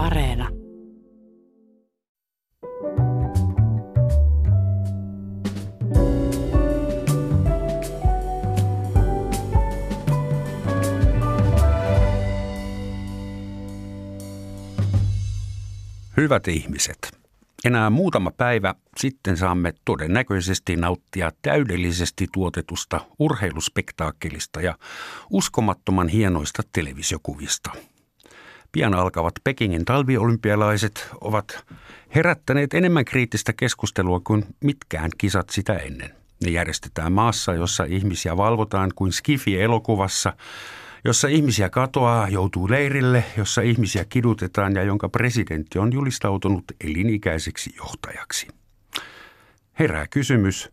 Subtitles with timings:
[0.00, 0.48] Areena.
[16.16, 16.98] Hyvät ihmiset,
[17.64, 24.78] enää muutama päivä sitten saamme todennäköisesti nauttia täydellisesti tuotetusta urheiluspektaakkelista ja
[25.30, 27.70] uskomattoman hienoista televisiokuvista.
[28.72, 31.64] Pian alkavat Pekingin talviolympialaiset ovat
[32.14, 36.10] herättäneet enemmän kriittistä keskustelua kuin mitkään kisat sitä ennen.
[36.44, 40.32] Ne järjestetään maassa, jossa ihmisiä valvotaan kuin Skifi-elokuvassa–
[41.04, 48.48] jossa ihmisiä katoaa, joutuu leirille, jossa ihmisiä kidutetaan ja jonka presidentti on julistautunut elinikäiseksi johtajaksi.
[49.78, 50.70] Herää kysymys,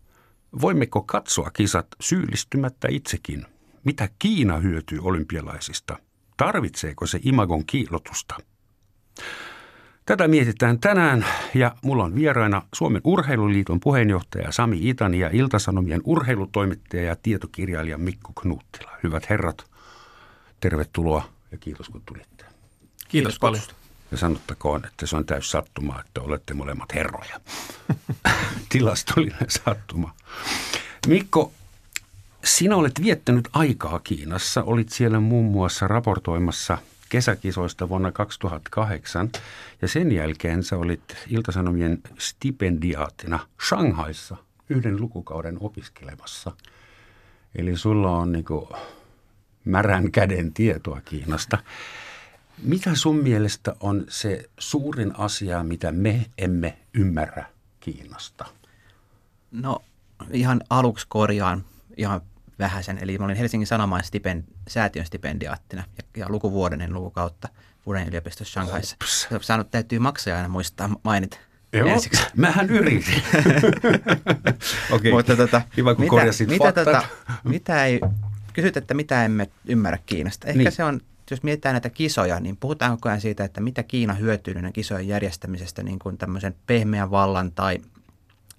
[0.61, 3.45] voimmeko katsoa kisat syyllistymättä itsekin?
[3.84, 6.00] Mitä Kiina hyötyy olympialaisista?
[6.38, 8.36] Tarvitseeko se imagon kiilotusta?
[10.05, 17.03] Tätä mietitään tänään ja mulla on vieraina Suomen urheiluliiton puheenjohtaja Sami Itani ja Iltasanomien urheilutoimittaja
[17.03, 18.92] ja tietokirjailija Mikko Knuuttila.
[19.03, 19.66] Hyvät herrat,
[20.59, 22.44] tervetuloa ja kiitos kun tulitte.
[22.44, 23.64] Kiitos, kiitos paljon.
[24.11, 27.39] Ja sanottakoon, että se on täys sattuma, että olette molemmat herroja.
[28.70, 30.14] Tilastollinen sattuma.
[31.08, 31.52] Mikko,
[32.48, 34.64] sinä olet viettänyt aikaa Kiinassa.
[34.64, 36.78] Olit siellä muun muassa raportoimassa
[37.09, 39.30] kesäkisoista vuonna 2008
[39.81, 44.38] ja sen jälkeen sä olit Iltasanomien stipendiaatina Shanghaissa
[44.70, 46.52] yhden lukukauden opiskelemassa.
[47.56, 48.45] Eli sulla on niin
[49.66, 51.58] märän käden tietoa Kiinasta.
[52.64, 57.45] Mitä sun mielestä on se suurin asia, mitä me emme ymmärrä
[57.80, 58.45] Kiinasta?
[59.52, 59.84] No
[60.32, 61.64] ihan aluksi korjaan
[61.98, 62.22] ihan
[62.59, 62.97] vähäsen.
[63.02, 67.49] Eli mä olin Helsingin Sanomaan stipend, säätiön stipendiaattina ja, ja lukuvuoden en lukukautta
[67.80, 68.95] Furen yliopistossa Shanghaissa.
[69.41, 71.38] Saanut täytyy maksaa aina muistaa mainita.
[71.73, 72.23] Joo, ensiksi.
[72.36, 73.23] mähän yritin.
[74.95, 75.11] okay.
[75.11, 77.02] Mutta tota, Hyvä, kun mitä, mitä, tota,
[77.43, 77.99] mitä ei
[78.54, 80.48] kysyt, että mitä emme ymmärrä Kiinasta.
[80.48, 80.71] Ehkä niin.
[80.71, 81.02] se on,
[81.32, 85.08] jos mietitään näitä kisoja, niin puhutaan koko ajan siitä, että mitä Kiina hyötyy näiden kisojen
[85.08, 87.80] järjestämisestä niin kuin tämmöisen pehmeän vallan tai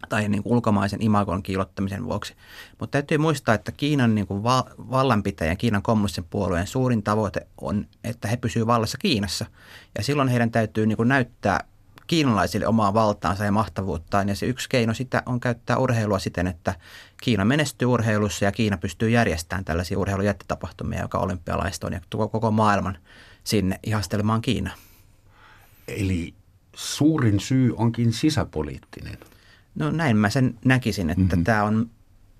[0.09, 2.35] tai niin kuin ulkomaisen imagon kiilottamisen vuoksi.
[2.81, 7.87] Mutta täytyy muistaa, että Kiinan niin kuin va- vallanpitäjän, Kiinan kommunistisen puolueen suurin tavoite on,
[8.05, 9.47] että he pysyvät vallassa Kiinassa.
[9.99, 11.65] Ja silloin heidän täytyy niin kuin näyttää
[12.09, 14.29] kiinalaisille omaa valtaansa ja mahtavuuttaan.
[14.29, 16.75] Ja se yksi keino sitä on käyttää urheilua siten, että
[17.23, 22.99] Kiina menestyy urheilussa ja Kiina pystyy järjestämään tällaisia urheilujättitapahtumia, joka olympialaiset on, ja koko maailman
[23.45, 24.71] sinne ihastelemaan Kiina.
[25.89, 26.35] Eli
[26.77, 29.19] suurin syy onkin sisäpoliittinen.
[29.78, 31.44] No näin mä sen näkisin, että mm-hmm.
[31.44, 31.91] tämä on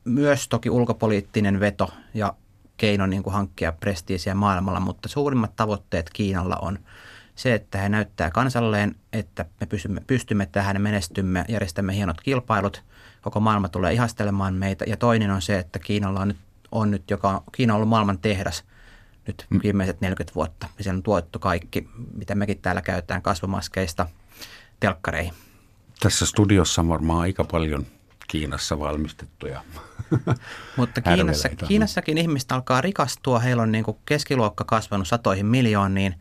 [0.05, 2.35] myös toki ulkopoliittinen veto ja
[2.77, 6.79] keino niin kuin hankkia prestiisiä maailmalla, mutta suurimmat tavoitteet Kiinalla on–
[7.39, 12.85] se, että he näyttää kansalleen, että me pystymme, pystymme tähän menestymme, järjestämme hienot kilpailut,
[13.23, 14.85] koko maailma tulee ihastelemaan meitä.
[14.89, 16.37] Ja toinen on se, että Kiinalla on nyt,
[16.73, 18.65] on nyt joka, Kiina on ollut maailman tehdas
[19.27, 19.61] nyt mm.
[19.63, 20.69] viimeiset 40 vuotta.
[20.79, 24.07] Ja siellä on tuotettu kaikki, mitä mekin täällä käytetään kasvomaskeista
[24.81, 25.33] telkkareihin.
[26.01, 27.87] Tässä studiossa on varmaan aika paljon
[28.29, 29.63] Kiinassa valmistettuja
[30.77, 33.39] Mutta Kiinassa, Kiinassakin ihmistä alkaa rikastua.
[33.39, 36.15] Heillä on niin kuin keskiluokka kasvanut satoihin miljooniin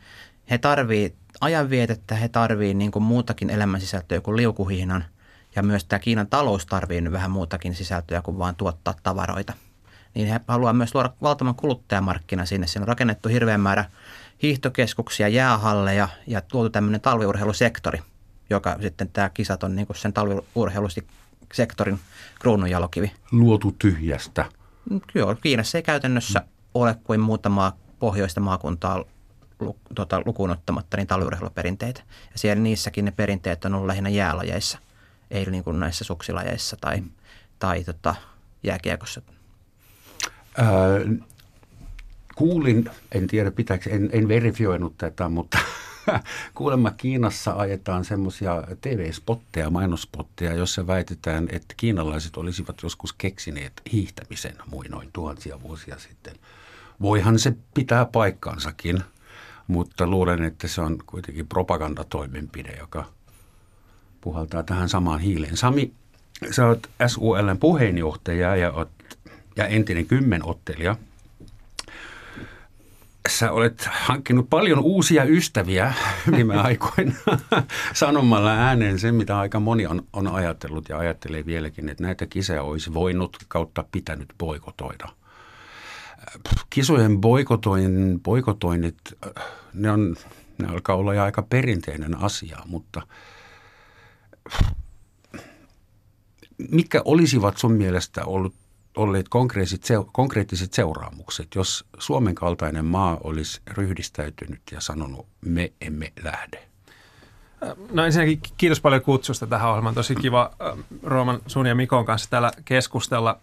[0.50, 5.06] he tarvii ajanvietettä, he tarvii niin kuin muutakin elämänsisältöä kuin liukuhihnan.
[5.56, 9.54] Ja myös tämä Kiinan talous tarvii vähän muutakin sisältöä kuin vain tuottaa tavaroita.
[10.14, 12.68] Niin he haluaa myös luoda valtavan kuluttajamarkkina sinne.
[12.68, 13.86] Siinä on rakennettu hirveän määrä
[14.44, 18.00] hiihtokeskuksia, jäähalleja ja tuotu tämmöinen talviurheilusektori,
[18.50, 22.00] joka sitten tämä kisat on niin kuin sen talviurheilusektorin
[22.40, 23.12] kruununjalokivi.
[23.32, 24.46] Luotu tyhjästä.
[25.14, 26.46] Kyllä, Kiinassa ei käytännössä mm.
[26.74, 29.04] ole kuin muutama pohjoista maakuntaa
[29.96, 32.02] tota, lukuun ottamatta niin talviurheiluperinteitä.
[32.32, 34.80] Ja siellä niissäkin ne perinteet on ollut lähinnä jäälajeissa,
[35.32, 37.10] ei niin kuin näissä suksilajeissa tai, mm.
[37.60, 38.16] tai tota,
[38.64, 39.22] jääkiekossa.
[40.58, 40.68] Ää,
[42.36, 45.58] kuulin, en tiedä pitääkö, en, en verifioinut tätä, mutta
[46.56, 55.10] kuulemma Kiinassa ajetaan semmoisia TV-spotteja, mainospotteja, jossa väitetään, että kiinalaiset olisivat joskus keksineet hiihtämisen muinoin
[55.14, 56.36] tuhansia vuosia sitten.
[57.02, 59.04] Voihan se pitää paikkansakin–
[59.68, 63.06] mutta luulen, että se on kuitenkin propagandatoimenpide, joka
[64.22, 65.58] puhaltaa tähän samaan hiileen.
[65.58, 65.94] Sami,
[66.52, 68.90] sä oot SULn puheenjohtaja ja, oot,
[69.56, 70.96] ja entinen kymmenottelija.
[73.28, 75.94] Sä olet hankkinut paljon uusia ystäviä
[76.32, 77.14] viime aikoina
[77.94, 82.64] sanomalla ääneen sen, mitä aika moni on, on ajatellut ja ajattelee vieläkin, että näitä kisoja
[82.64, 85.10] olisi voinut kautta pitänyt boikotoida–
[86.70, 88.98] kisojen boikotoin, boikotoinnit,
[89.74, 90.16] ne on
[90.58, 93.08] Ne alkaa olla jo aika perinteinen asia, mutta
[96.72, 98.54] mitkä olisivat sun mielestä ollut,
[98.98, 99.30] olleet
[100.12, 106.64] konkreettiset, seuraamukset, jos Suomen kaltainen maa olisi ryhdistäytynyt ja sanonut, me emme lähde?
[107.92, 109.96] No ensinnäkin kiitos paljon kutsusta tähän ohjelmaan.
[109.96, 110.52] Tosi kiva
[111.04, 113.40] Rooman, sun ja Mikon kanssa täällä keskustella.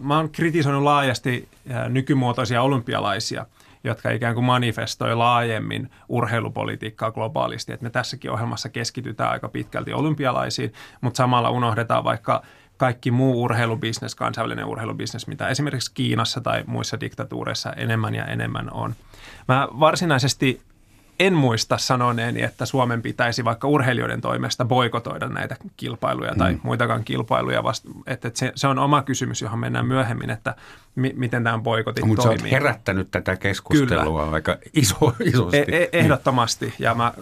[0.00, 1.48] Mä oon kritisoinut laajasti
[1.88, 3.46] nykymuotoisia olympialaisia,
[3.84, 7.72] jotka ikään kuin manifestoi laajemmin urheilupolitiikkaa globaalisti.
[7.72, 12.42] Et me tässäkin ohjelmassa keskitytään aika pitkälti olympialaisiin, mutta samalla unohdetaan vaikka
[12.78, 18.94] kaikki muu urheilubisnes, kansainvälinen urheilubisnes, mitä esimerkiksi Kiinassa tai muissa diktatuureissa enemmän ja enemmän on.
[19.48, 20.60] Mä varsinaisesti
[21.20, 26.60] en muista sanoneeni, että Suomen pitäisi vaikka urheilijoiden toimesta boikotoida näitä kilpailuja tai mm.
[26.62, 27.64] muitakaan kilpailuja.
[27.64, 30.54] Vasta, että se, se on oma kysymys, johon mennään myöhemmin, että
[30.94, 32.42] mi, miten tämä boikotit Mutta toimii.
[32.42, 34.34] Mutta herättänyt tätä keskustelua Kyllä.
[34.34, 35.56] aika iso, isosti.
[35.56, 36.74] E- e- ehdottomasti.
[36.78, 37.12] Ja mä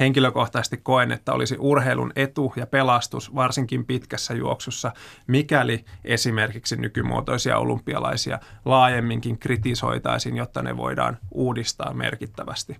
[0.00, 4.92] henkilökohtaisesti koen, että olisi urheilun etu ja pelastus varsinkin pitkässä juoksussa,
[5.26, 12.76] mikäli esimerkiksi nykymuotoisia olympialaisia laajemminkin kritisoitaisiin, jotta ne voidaan uudistaa merkittävästi.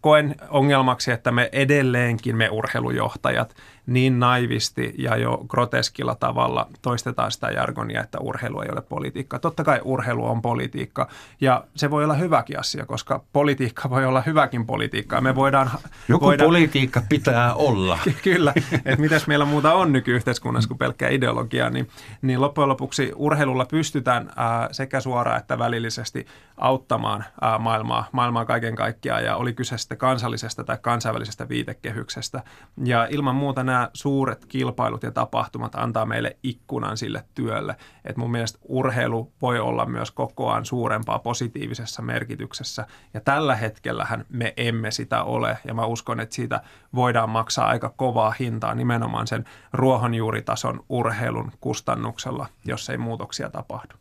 [0.00, 3.54] Koen ongelmaksi, että me edelleenkin, me urheilujohtajat,
[3.86, 9.38] niin naivisti ja jo groteskilla tavalla toistetaan sitä jargonia, että urheilu ei ole politiikka.
[9.38, 11.08] Totta kai urheilu on politiikka
[11.40, 15.20] ja se voi olla hyväkin asia, koska politiikka voi olla hyväkin politiikkaa.
[15.20, 15.70] Me voidaan,
[16.08, 17.98] Joku voidaan, politiikka pitää olla.
[18.22, 21.88] Kyllä, että mitäs meillä muuta on nykyyhteiskunnassa kuin pelkkää ideologiaa, niin,
[22.22, 26.26] niin loppujen lopuksi urheilulla pystytään ää, sekä suoraan että välillisesti
[26.56, 32.42] auttamaan ää, maailmaa, maailmaa kaiken kaikkiaan ja oli kyse sitten kansallisesta tai kansainvälisestä viitekehyksestä.
[32.84, 37.76] Ja ilman muuta nämä suuret kilpailut ja tapahtumat antaa meille ikkunan sille työlle.
[38.04, 42.86] Et mun mielestä urheilu voi olla myös kokoaan suurempaa positiivisessa merkityksessä.
[43.14, 45.58] Ja tällä hetkellähän me emme sitä ole.
[45.64, 46.60] Ja mä uskon, että siitä
[46.94, 53.94] voidaan maksaa aika kovaa hintaa nimenomaan sen ruohonjuuritason urheilun kustannuksella, jos ei muutoksia tapahdu.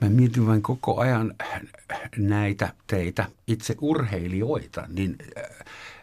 [0.00, 1.34] Mä mietin vain koko ajan
[2.16, 5.44] näitä teitä, itse urheilijoita, niin äh,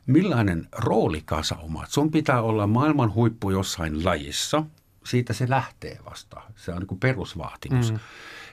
[0.10, 1.90] millainen rooli kasaumat?
[1.90, 4.64] Sun pitää olla maailman huippu jossain lajissa.
[5.06, 6.42] Siitä se lähtee vasta.
[6.56, 7.92] Se on niin kuin perusvaatimus.
[7.92, 8.00] Mm.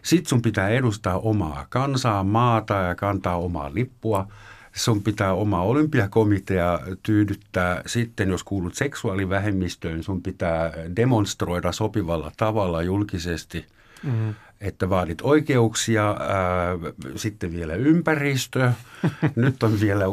[0.02, 4.28] Sitten sun pitää edustaa omaa kansaa, maata ja kantaa omaa lippua.
[4.72, 7.82] Sun pitää oma olympiakomitea tyydyttää.
[7.86, 13.66] Sitten jos kuulut seksuaalivähemmistöön, sun pitää demonstroida sopivalla tavalla julkisesti–
[14.02, 16.76] mm että vaadit oikeuksia, ää,
[17.16, 18.72] sitten vielä ympäristö,
[19.36, 20.04] nyt on vielä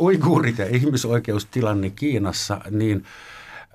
[0.00, 3.04] uiguurit ja ihmisoikeustilanne Kiinassa, niin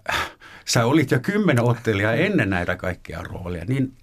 [0.10, 0.32] äh,
[0.66, 3.94] sä olit jo kymmenen ottelijaa ennen näitä kaikkia rooleja, niin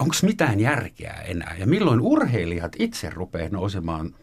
[0.00, 1.56] onko mitään järkeä enää?
[1.58, 4.14] Ja milloin urheilijat itse rupeaa nousemaan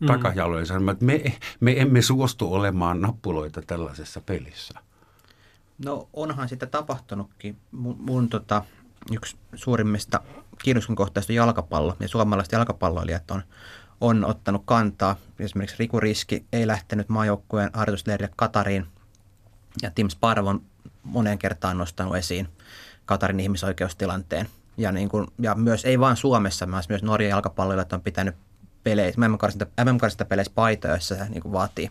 [0.00, 0.06] mm.
[0.06, 1.22] takajaloille sanomaan, että me,
[1.60, 4.80] me emme suostu olemaan nappuloita tällaisessa pelissä?
[5.84, 7.56] No onhan sitä tapahtunutkin.
[7.72, 8.64] Mun, mun tota,
[9.10, 10.20] yksi suurimmista
[10.62, 13.42] kiinnostuksen kohteista jalkapallo ja suomalaiset jalkapalloilijat on,
[14.00, 15.16] on ottanut kantaa.
[15.38, 18.86] Esimerkiksi Riku Riski ei lähtenyt maajoukkueen harjoitusleirille Katariin
[19.82, 20.62] ja Tim Sparvon
[21.02, 22.48] moneen kertaan nostanut esiin
[23.04, 24.48] Katarin ihmisoikeustilanteen.
[24.76, 28.34] Ja, niin kuin, ja myös ei vain Suomessa, vaan myös Norjan jalkapalloilijat on pitänyt
[28.84, 29.20] peleissä,
[29.84, 31.90] MM-karsista peleissä paitoja, joissa se niin kuin vaatii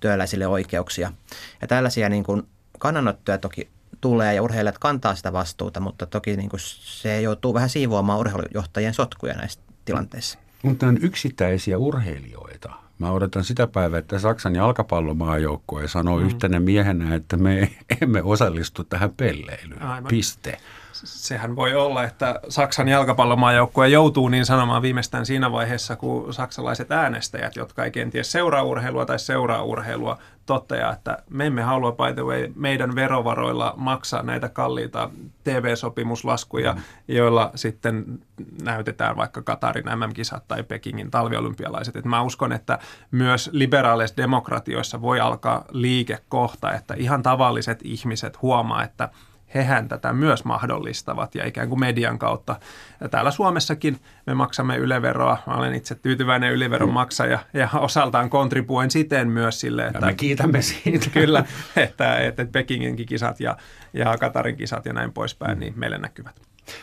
[0.00, 1.12] työläisille oikeuksia.
[1.60, 2.42] Ja tällaisia niin kuin
[2.78, 3.68] kannanottoja toki
[4.00, 8.94] tulee ja urheilijat kantaa sitä vastuuta, mutta toki niin kuin se joutuu vähän siivoamaan urheilujohtajien
[8.94, 10.38] sotkuja näissä tilanteissa.
[10.62, 12.72] Mutta on yksittäisiä urheilijoita.
[12.98, 16.26] Mä odotan sitä päivää, että Saksan jalkapallomaajoukkue sanoo mm.
[16.26, 17.70] yhtenä miehenä, että me
[18.02, 19.82] emme osallistu tähän pelleilyyn.
[19.82, 20.08] Aivan.
[20.08, 20.58] Piste
[21.04, 27.56] sehän voi olla, että Saksan jalkapallomaajoukkue joutuu niin sanomaan viimeistään siinä vaiheessa, kun saksalaiset äänestäjät,
[27.56, 32.22] jotka ei kenties seuraa urheilua tai seuraa urheilua, toteaa, että me emme halua by the
[32.22, 35.10] way meidän verovaroilla maksaa näitä kalliita
[35.44, 36.80] TV-sopimuslaskuja, mm.
[37.08, 38.18] joilla sitten
[38.62, 41.96] näytetään vaikka Katarin MM-kisat tai Pekingin talviolympialaiset.
[41.96, 42.78] Et mä uskon, että
[43.10, 49.08] myös liberaaleissa demokratioissa voi alkaa liike kohta, että ihan tavalliset ihmiset huomaa, että–
[49.54, 52.56] hehän tätä myös mahdollistavat ja ikään kuin median kautta.
[53.00, 55.38] Ja täällä Suomessakin me maksamme yleveroa.
[55.46, 59.98] Mä olen itse tyytyväinen yleveron maksaja ja osaltaan kontribuen siten myös sille, että...
[59.98, 61.10] Ja me kiitämme siitä.
[61.10, 61.44] Kyllä,
[61.76, 63.56] että, että Pekinginkin kisat ja,
[63.92, 66.40] ja Katarin kisat ja näin poispäin, niin meille näkyvät.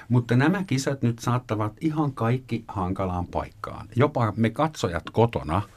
[0.09, 3.87] Mutta nämä kisat nyt saattavat ihan kaikki hankalaan paikkaan.
[3.95, 5.61] Jopa me katsojat kotona–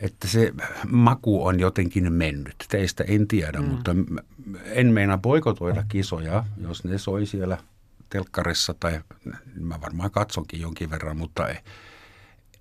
[0.00, 0.52] että se
[0.88, 2.54] maku on jotenkin mennyt.
[2.68, 3.68] Teistä en tiedä, mm.
[3.68, 3.90] mutta
[4.64, 7.58] en meina boikotoida kisoja, jos ne soi siellä
[8.08, 9.00] telkkarissa tai
[9.54, 11.48] mä varmaan katsonkin jonkin verran, mutta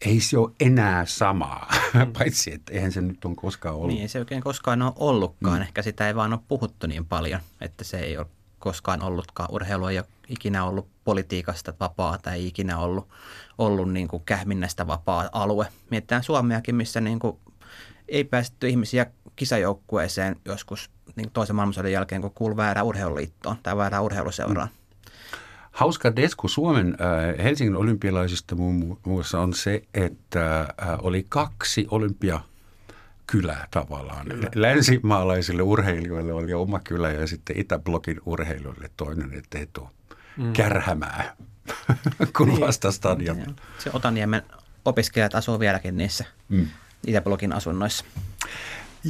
[0.05, 2.13] ei se ole enää samaa, mm.
[2.17, 3.87] paitsi että eihän se nyt on koskaan ollut.
[3.87, 5.57] Niin, se oikein koskaan ole ollutkaan.
[5.57, 5.61] Mm.
[5.61, 8.27] Ehkä sitä ei vaan ole puhuttu niin paljon, että se ei ole
[8.59, 9.49] koskaan ollutkaan.
[9.51, 13.07] Urheilu ei ole ikinä ollut politiikasta vapaa tai ei ikinä ollut,
[13.57, 15.67] ollut niin kuin kähminnästä vapaa alue.
[15.91, 17.37] Mietitään Suomeakin, missä niin kuin
[18.07, 19.05] ei päästetty ihmisiä
[19.35, 24.67] kisajoukkueeseen joskus niin toisen maailmansodan jälkeen, kun kuului väärään urheiluliittoon tai väärään urheiluseuraan.
[24.67, 25.11] Mm.
[25.71, 30.67] Hauska desku Suomen äh, Helsingin olympialaisista muun muassa on se, että äh,
[31.01, 32.39] oli kaksi olympia
[33.27, 34.27] kylää tavallaan.
[34.27, 34.49] Kyllä.
[34.55, 39.89] Länsimaalaisille urheilijoille oli oma kylä ja sitten Itäblokin urheilijoille toinen, ettei tuo
[40.39, 40.53] mm.
[40.53, 41.35] kärhämää
[42.37, 42.59] kun niin.
[42.59, 43.37] vasta stadion.
[43.37, 43.55] Niin.
[43.77, 44.41] Se Otaniemen
[44.85, 46.67] opiskelijat asuu vieläkin niissä mm.
[47.07, 48.05] Itäblokin asunnoissa.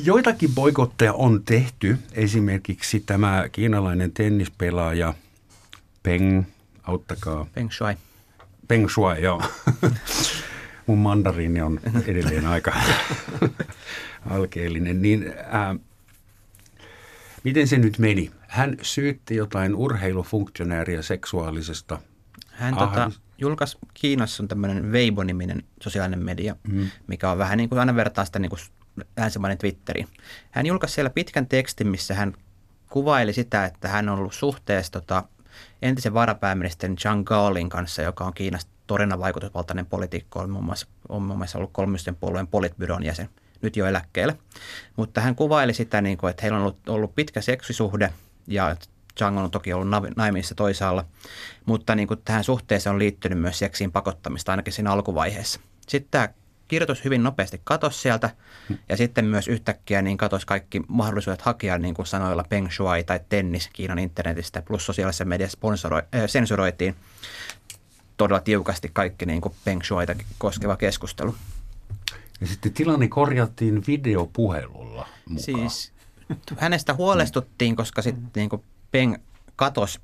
[0.04, 1.98] Joitakin boikotteja on tehty.
[2.14, 5.14] Esimerkiksi tämä kiinalainen tennispelaaja
[6.04, 6.44] Peng,
[6.84, 7.46] auttakaa.
[7.54, 7.96] Peng Shuai.
[8.68, 9.42] Peng Shuai, joo.
[10.88, 12.74] Mun mandariini on edelleen aika
[14.30, 15.02] alkeellinen.
[15.02, 15.76] Niin, ää,
[17.44, 18.32] miten se nyt meni?
[18.50, 22.00] Hän syytti jotain urheilufunktionääriä seksuaalisesta
[22.52, 26.90] Hän tota, julkaisi Kiinassa on tämmöinen Weibo-niminen sosiaalinen media, mm.
[27.08, 28.60] mikä on vähän niin kuin aina vertaa sitä niin kuin
[29.18, 30.06] länsimainen Twitteri.
[30.52, 32.34] Hän julkaisi siellä pitkän tekstin, missä hän
[32.90, 35.24] kuvaili sitä, että hän on ollut suhteessa tota,
[35.82, 41.22] entisen varapääministerin Zhang Gaolin kanssa, joka on Kiinasta torina vaikutusvaltainen poliitikko, on muun muassa, on
[41.22, 43.30] muun muassa ollut kolmisten puolueen politbyron jäsen,
[43.62, 44.38] nyt jo eläkkeelle.
[44.96, 48.14] Mutta hän kuvaili sitä, niin kuin, että heillä on ollut, ollut pitkä seksisuhde
[48.50, 48.76] ja
[49.18, 51.06] Chang on toki ollut naimissa toisaalla,
[51.66, 55.60] mutta niin kuin tähän suhteeseen on liittynyt myös seksiin pakottamista ainakin siinä alkuvaiheessa.
[55.88, 56.30] Sitten tämä
[56.68, 58.30] kirjoitus hyvin nopeasti katosi sieltä
[58.90, 63.20] ja sitten myös yhtäkkiä niin katosi kaikki mahdollisuudet hakea niin kuin sanoilla Peng Shuai tai
[63.30, 66.96] tennis Kiinan internetistä plus sosiaalisessa mediassa äh, sensuroitiin
[68.18, 71.36] todella tiukasti kaikki niin kuin Peng Shuaita koskeva keskustelu.
[72.42, 75.70] Ja sitten tilanne korjattiin videopuhelulla mukaan.
[75.70, 75.94] Siis
[76.58, 79.16] hänestä huolestuttiin, koska sitten niin kuin Peng
[79.56, 80.00] katosi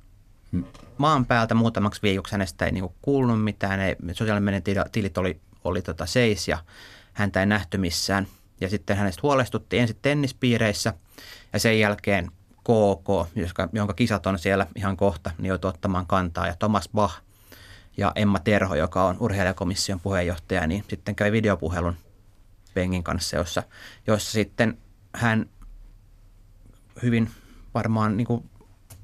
[0.52, 0.64] hmm.
[0.98, 2.32] maan päältä muutamaksi viikoksi.
[2.32, 3.80] Hänestä ei niin kuin kuulunut mitään.
[3.80, 6.58] Ei, sosiaalinen tilit oli oli tota seis ja
[7.12, 8.26] häntä ei nähty missään.
[8.60, 10.94] Ja sitten hänestä huolestuttiin ensin tennispiireissä
[11.52, 12.30] ja sen jälkeen
[12.60, 13.36] KK,
[13.72, 16.46] jonka kisat on siellä ihan kohta, niin joutui ottamaan kantaa.
[16.46, 17.14] Ja Thomas Bach
[17.96, 21.96] ja Emma Terho, joka on urheilijakomission puheenjohtaja, niin sitten kävi videopuhelun
[22.74, 23.62] Pengin kanssa, jossa,
[24.06, 24.78] jossa sitten
[25.14, 25.46] hän
[27.02, 27.30] hyvin
[27.74, 28.44] varmaan niin kuin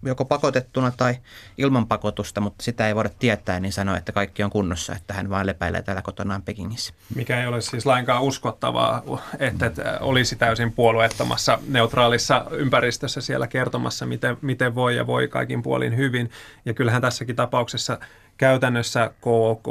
[0.03, 1.15] joko pakotettuna tai
[1.59, 5.31] ilman pakotusta, mutta sitä ei voida tietää, niin sanoi, että kaikki on kunnossa, että hän
[5.31, 6.95] vain lepäilee täällä kotonaan Pekingissä.
[7.15, 9.03] Mikä ei ole siis lainkaan uskottavaa,
[9.39, 15.63] että, että olisi täysin puolueettomassa neutraalissa ympäristössä siellä kertomassa, miten, miten voi ja voi kaikin
[15.63, 16.31] puolin hyvin.
[16.65, 17.99] Ja kyllähän tässäkin tapauksessa
[18.37, 19.69] käytännössä KOK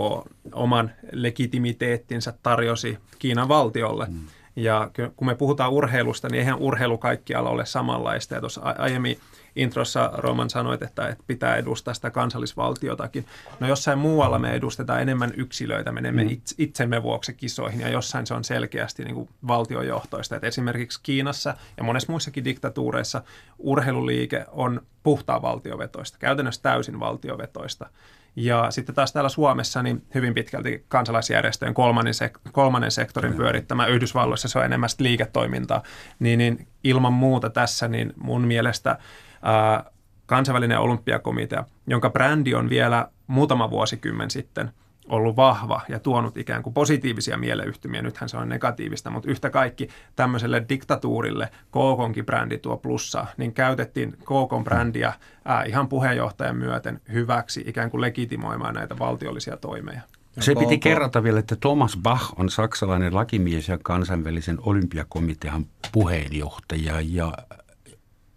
[0.54, 4.06] oman legitimiteettinsä tarjosi Kiinan valtiolle.
[4.10, 4.20] Mm.
[4.56, 8.34] Ja kun me puhutaan urheilusta, niin eihän urheilu kaikkialla ole samanlaista.
[8.34, 9.20] Ja tuossa aiemmin
[9.56, 13.26] introssa Roman sanoit, että, että pitää edustaa sitä kansallisvaltiotakin.
[13.60, 16.42] No jossain muualla me edustetaan enemmän yksilöitä, menemme mm.
[16.58, 20.36] itsemme vuoksi kisoihin ja jossain se on selkeästi niin kuin valtiojohtoista.
[20.36, 23.22] Että esimerkiksi Kiinassa ja monessa muissakin diktatuureissa
[23.60, 27.90] urheiluliike on puhtaa valtiovetoista, käytännössä täysin valtiovetoista.
[28.36, 34.48] Ja sitten taas täällä Suomessa niin hyvin pitkälti kansalaisjärjestöjen kolmannen, sek- kolmannen sektorin pyörittämä Yhdysvalloissa
[34.48, 35.84] se on enemmän liiketoimintaa.
[36.20, 38.98] Niin, niin ilman muuta tässä niin mun mielestä
[39.42, 39.84] ää,
[40.26, 44.72] kansainvälinen olympiakomitea, jonka brändi on vielä muutama vuosikymmen sitten
[45.10, 48.02] ollut vahva ja tuonut ikään kuin positiivisia mieleyhtymiä.
[48.02, 54.18] Nythän se on negatiivista, mutta yhtä kaikki tämmöiselle diktatuurille KKonkin brändi tuo plussaa, niin käytettiin
[54.18, 55.14] KKon brändiä
[55.46, 60.02] ää, ihan puheenjohtajan myöten hyväksi ikään kuin legitimoimaan näitä valtiollisia toimeja.
[60.40, 67.34] Se piti kerrata vielä, että Thomas Bach on saksalainen lakimies ja kansainvälisen olympiakomitean puheenjohtaja ja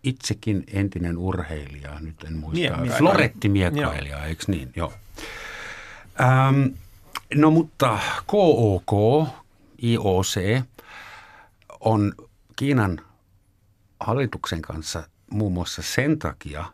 [0.03, 4.73] itsekin entinen urheilija, nyt en muista, Mie- Floretti miekkailija, eikö niin?
[4.77, 4.93] Joo.
[6.21, 6.67] Ähm,
[7.35, 8.93] no mutta KOK,
[9.83, 10.63] IOC,
[11.81, 12.13] on
[12.57, 13.01] Kiinan
[14.01, 16.65] hallituksen kanssa muun muassa sen takia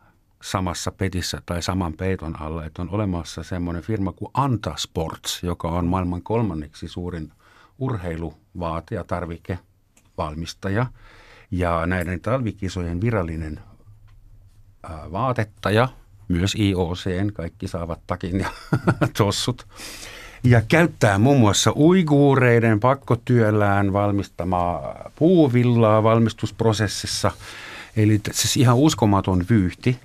[0.42, 5.68] samassa petissä tai saman peiton alla, että on olemassa semmoinen firma kuin Anta Sports, joka
[5.68, 7.32] on maailman kolmanneksi suurin
[7.78, 10.86] urheiluvaate- ja tarvikevalmistaja–
[11.50, 13.60] ja näiden talvikisojen virallinen
[15.12, 15.88] vaatettaja,
[16.30, 18.50] myös IOC, kaikki saavat takin ja
[19.18, 19.66] tossut.
[20.44, 27.30] Ja käyttää muun muassa uiguureiden pakkotyöllään valmistamaa puuvillaa valmistusprosessissa.
[27.96, 29.98] Eli siis ihan uskomaton vyyhti.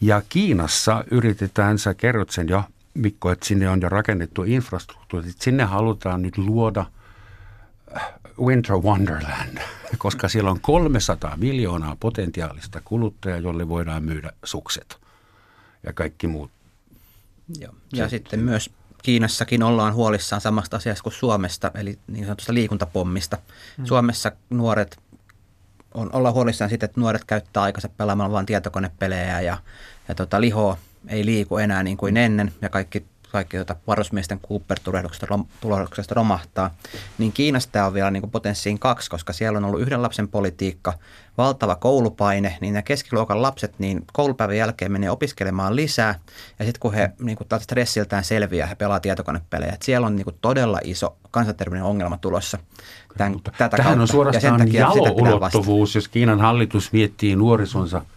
[0.00, 2.62] Ja Kiinassa yritetään, sä kerrot sen jo,
[2.94, 6.86] Mikko, että sinne on jo rakennettu infrastruktuuri, sinne halutaan nyt luoda
[7.96, 9.58] äh, Winter Wonderland,
[9.98, 15.07] koska siellä on 300 miljoonaa potentiaalista kuluttajaa, jolle voidaan myydä sukset
[15.82, 16.50] ja kaikki muut.
[17.60, 17.72] Joo.
[17.92, 18.70] Ja Se, sitten myös
[19.02, 23.38] Kiinassakin ollaan huolissaan samasta asiasta kuin Suomesta, eli niin sanotusta liikuntapommista.
[23.76, 23.86] Hmm.
[23.86, 24.98] Suomessa nuoret
[25.94, 29.58] on, ollaan huolissaan siitä, että nuoret käyttää aikansa pelaamalla vain tietokonepelejä ja,
[30.08, 36.14] ja tota, liho ei liiku enää niin kuin ennen ja kaikki kaikki tuota varusmiesten Cooper-tulehduksesta
[36.14, 36.70] romahtaa,
[37.18, 40.92] niin Kiinasta tämä on vielä niin potenssiin kaksi, koska siellä on ollut yhden lapsen politiikka,
[41.38, 46.20] valtava koulupaine, niin nämä keskiluokan lapset niin koulupäivän jälkeen menee opiskelemaan lisää,
[46.58, 50.24] ja sitten kun he niin kuin stressiltään selviää, he pelaa tietokonepelejä, että siellä on niin
[50.24, 52.58] kuin todella iso kansanterveyden ongelma tulossa.
[53.16, 54.02] Tämän, tätä Tähän kautta.
[54.02, 58.02] on suorastaan jalo-ulottuvuus, jos Kiinan hallitus miettii nuorisonsa–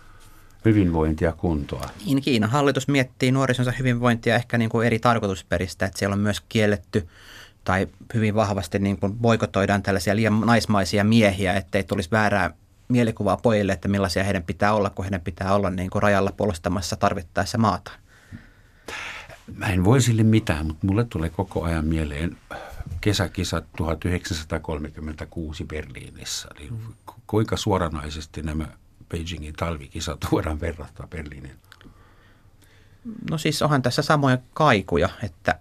[0.66, 1.90] hyvinvointia kuntoa.
[2.06, 6.42] Niin, Kiinan hallitus miettii nuorisonsa hyvinvointia ehkä niin kuin eri tarkoitusperistä, että siellä on myös
[6.50, 7.08] kielletty
[7.64, 12.54] tai hyvin vahvasti niin kuin boikotoidaan tällaisia liian naismaisia miehiä, ettei tulisi väärää
[12.88, 16.96] mielikuvaa pojille, että millaisia heidän pitää olla, kun heidän pitää olla niin kuin rajalla puolustamassa
[16.96, 17.92] tarvittaessa maata.
[19.56, 22.38] Mä en voi sille mitään, mutta mulle tulee koko ajan mieleen
[23.02, 26.48] kesäkisat 1936 Berliinissä.
[26.60, 26.80] Niin
[27.28, 28.68] kuinka suoranaisesti nämä
[29.12, 31.60] Beijingin talvikisat voidaan verrata Berliinin?
[33.32, 35.60] No siis onhan tässä samoja kaikuja, että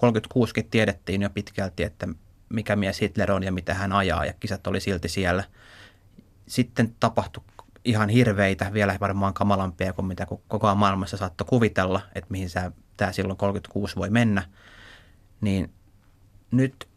[0.00, 2.08] 36 tiedettiin jo pitkälti, että
[2.48, 5.44] mikä mies Hitler on ja mitä hän ajaa ja kisat oli silti siellä.
[6.46, 7.42] Sitten tapahtui
[7.84, 12.48] ihan hirveitä, vielä varmaan kamalampia kuin mitä koko maailmassa saattoi kuvitella, että mihin
[12.96, 14.42] tämä silloin 36 voi mennä.
[15.40, 15.72] Niin
[16.50, 16.88] nyt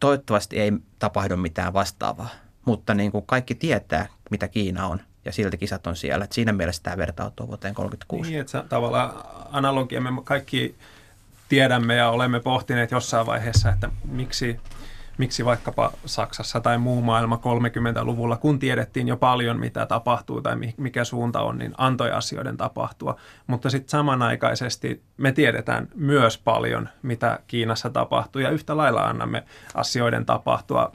[0.00, 2.28] toivottavasti ei tapahdu mitään vastaavaa
[2.68, 6.24] mutta niin kuin kaikki tietää, mitä Kiina on ja silti kisat on siellä.
[6.24, 8.30] Et siinä mielessä tämä vertautuu vuoteen 36.
[8.30, 9.12] Niin, että tavallaan
[9.50, 10.74] analogia me kaikki
[11.48, 14.60] tiedämme ja olemme pohtineet jossain vaiheessa, että miksi,
[15.18, 17.40] miksi vaikkapa Saksassa tai muu maailma
[18.00, 23.16] 30-luvulla, kun tiedettiin jo paljon, mitä tapahtuu tai mikä suunta on, niin antoi asioiden tapahtua.
[23.46, 30.26] Mutta sitten samanaikaisesti me tiedetään myös paljon, mitä Kiinassa tapahtuu ja yhtä lailla annamme asioiden
[30.26, 30.92] tapahtua,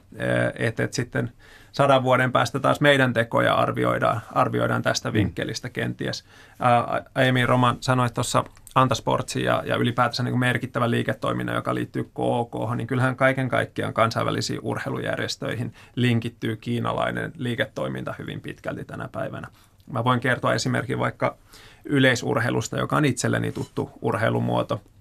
[0.55, 1.31] että et sitten–
[1.73, 5.13] sadan vuoden päästä taas meidän tekoja arvioidaan, arvioidaan tästä mm.
[5.13, 6.25] vinkkelistä kenties.
[6.59, 8.43] Ää, aiemmin Roman sanoi tuossa
[8.75, 14.59] Antasportsin ja, ja ylipäätänsä niin merkittävän liiketoiminnan, joka liittyy KOK, niin kyllähän kaiken kaikkiaan kansainvälisiin
[14.63, 19.47] urheilujärjestöihin linkittyy kiinalainen liiketoiminta hyvin pitkälti tänä päivänä.
[19.91, 21.37] Mä voin kertoa esimerkin vaikka
[21.85, 24.81] yleisurheilusta, joka on itselleni tuttu urheilumuoto–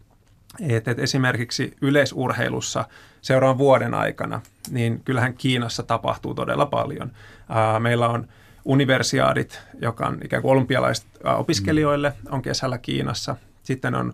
[0.60, 2.84] et, et esimerkiksi yleisurheilussa
[3.20, 7.12] seuraavan vuoden aikana, niin kyllähän Kiinassa tapahtuu todella paljon.
[7.48, 8.28] Ää, meillä on
[8.64, 13.36] universiaadit, joka on ikään kuin olympialaiset opiskelijoille, on kesällä Kiinassa.
[13.62, 14.12] Sitten on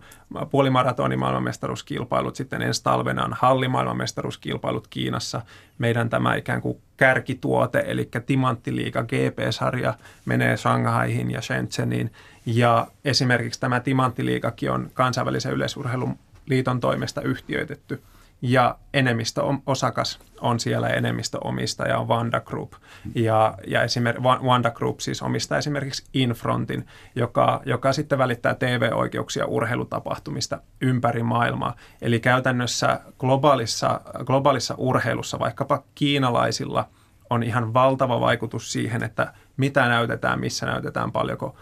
[0.51, 5.41] puolimaratoni maailmanmestaruuskilpailut, sitten ensi talvena on hallimaailmanmestaruuskilpailut Kiinassa.
[5.77, 9.93] Meidän tämä ikään kuin kärkituote, eli Timanttiliiga GP-sarja
[10.25, 12.11] menee Shanghaihin ja Shenzheniin.
[12.45, 18.03] Ja esimerkiksi tämä Timanttiliigakin on kansainvälisen yleisurheilun liiton toimesta yhtiöitetty
[18.41, 22.73] ja enemmistö osakas on siellä enemmistöomistaja on Vanda Group.
[23.15, 30.61] Ja, ja esimerkiksi Vanda Group siis omistaa esimerkiksi Infrontin, joka, joka sitten välittää TV-oikeuksia urheilutapahtumista
[30.81, 31.75] ympäri maailmaa.
[32.01, 36.89] Eli käytännössä globaalissa, globaalissa urheilussa vaikkapa kiinalaisilla
[37.29, 41.55] on ihan valtava vaikutus siihen, että mitä näytetään, missä näytetään, paljonko,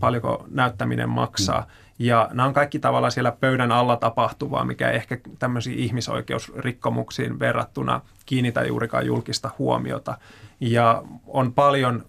[0.00, 1.60] paljonko näyttäminen maksaa.
[1.60, 8.00] Mm ja nämä on kaikki tavallaan siellä pöydän alla tapahtuvaa, mikä ehkä tämmöisiin ihmisoikeusrikkomuksiin verrattuna
[8.26, 10.18] kiinnitä juurikaan julkista huomiota.
[10.60, 12.04] Ja on paljon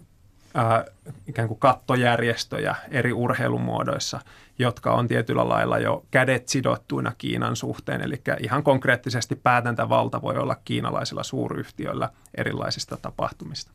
[0.58, 0.84] äh,
[1.28, 4.20] ikään kuin kattojärjestöjä eri urheilumuodoissa,
[4.60, 8.02] jotka on tietyllä lailla jo kädet sidottuina Kiinan suhteen.
[8.02, 13.72] Eli ihan konkreettisesti päätäntävalta voi olla kiinalaisilla suuryhtiöillä erilaisista tapahtumista.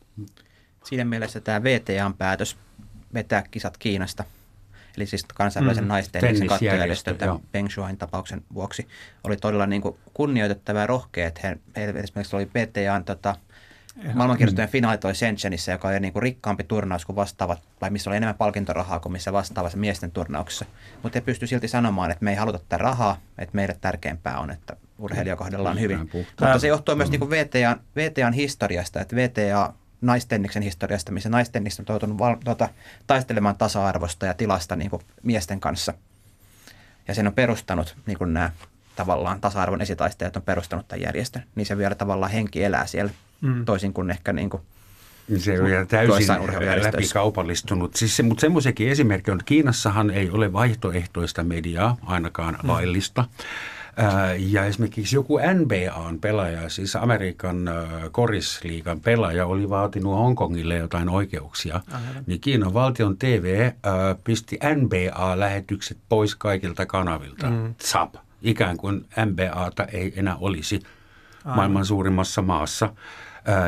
[0.84, 2.56] Siinä mielessä tämä VTAn päätös
[3.14, 4.24] vetää kisat Kiinasta–
[4.96, 8.88] eli siis kansainvälisen mm, naisten kattojärjestön tämän Peng Shuain tapauksen vuoksi,
[9.24, 13.36] oli todella niin kuin kunnioitettava ja rohkea, että he, he esimerkiksi oli PTAn tota,
[14.14, 14.72] maailmankirjoittajan mm.
[14.72, 18.34] finaali toi Shenzhenissä, joka oli niin kuin rikkaampi turnaus kuin vastaavat, vai missä oli enemmän
[18.34, 20.64] palkintorahaa kuin missä vastaavassa miesten turnauksessa.
[21.02, 24.50] Mutta he pystyivät silti sanomaan, että me ei haluta tätä rahaa, että meille tärkeämpää on,
[24.50, 25.98] että urheilija kohdellaan hyvin.
[25.98, 27.10] Mutta se johtuu myös mm.
[27.10, 32.68] niin kuin VTAn, VTAn historiasta, että VTA naistenniksen historiasta, missä naistennis on joutunut val, tuota,
[33.06, 35.94] taistelemaan tasa-arvosta ja tilasta niin kuin miesten kanssa.
[37.08, 38.50] Ja sen on perustanut niin kuin nämä
[38.96, 43.64] tavallaan tasa-arvon esitaistajat on perustanut tämän järjestön, niin se vielä tavallaan henki elää siellä, mm.
[43.64, 44.62] toisin kuin ehkä niin kuin
[45.38, 46.28] Se on ihan täysin
[46.82, 47.96] läpi kaupallistunut.
[47.96, 52.68] Siis se, mutta semmoisenkin esimerkki on, että Kiinassahan ei ole vaihtoehtoista mediaa, ainakaan mm.
[52.68, 53.24] laillista.
[54.38, 57.70] Ja esimerkiksi joku NBAn pelaaja, siis Amerikan
[58.12, 61.80] korisliigan pelaaja, oli vaatinut Hongkongille jotain oikeuksia.
[61.86, 62.24] Aivan.
[62.26, 63.70] Niin Kiinan valtion TV
[64.24, 67.50] pisti NBA-lähetykset pois kaikilta kanavilta.
[67.50, 67.74] Mm.
[67.84, 68.14] Zap.
[68.42, 70.80] Ikään kuin NBAta ei enää olisi
[71.44, 71.56] Aivan.
[71.56, 72.94] maailman suurimmassa maassa.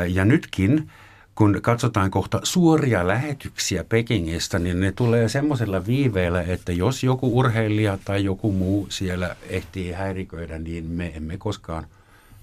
[0.09, 0.91] Ja nytkin
[1.35, 7.97] kun katsotaan kohta suoria lähetyksiä Pekingistä, niin ne tulee semmoisella viiveellä, että jos joku urheilija
[8.05, 11.87] tai joku muu siellä ehtii häiriköidä, niin me emme koskaan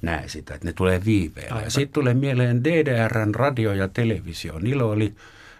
[0.02, 1.54] näe sitä, että ne tulee viiveellä.
[1.54, 1.70] Aivan.
[1.70, 4.58] Sitten tulee mieleen DDRn radio ja televisio.
[4.58, 5.14] Niillä oli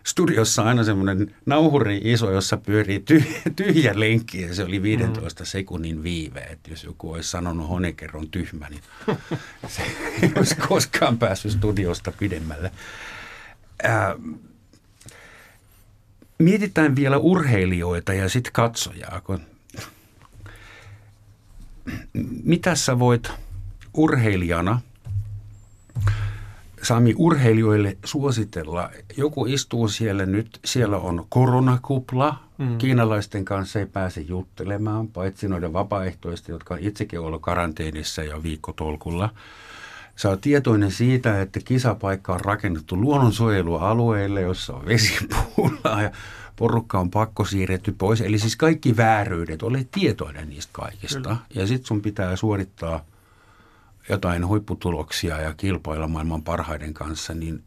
[0.05, 5.47] studiossa aina semmoinen nauhuri iso, jossa pyörii tyhjä, tyhjä lenkki ja se oli 15 mm.
[5.47, 6.41] sekunnin viive.
[6.41, 8.83] Että jos joku olisi sanonut Honekeron tyhmä, niin
[9.69, 9.83] se
[10.23, 12.71] ei olisi koskaan päässyt studiosta pidemmälle.
[13.83, 14.17] Ää,
[16.39, 19.21] mietitään vielä urheilijoita ja sitten katsojaa.
[19.21, 19.41] Kun,
[22.45, 23.31] mitä sä voit
[23.95, 24.81] urheilijana
[26.83, 28.91] Sami urheilijoille suositella?
[29.17, 32.79] Joku istuu siellä nyt, siellä on koronakupla, mm.
[32.79, 39.31] kiinalaisten kanssa ei pääse juttelemaan, paitsi noiden vapaaehtoista, jotka on itsekin ollut karanteenissa ja viikkotolkulla–
[40.17, 46.11] Sä oot tietoinen siitä, että kisapaikka on rakennettu luonnonsuojelualueelle, jossa on vesipuulaa ja
[46.57, 48.21] porukka on pakko siirretty pois.
[48.21, 51.21] Eli siis kaikki vääryydet, olet tietoinen niistä kaikista.
[51.21, 51.37] Kyllä.
[51.55, 53.05] Ja sitten sun pitää suorittaa
[54.09, 57.65] jotain huipputuloksia ja kilpailla maailman parhaiden kanssa, niin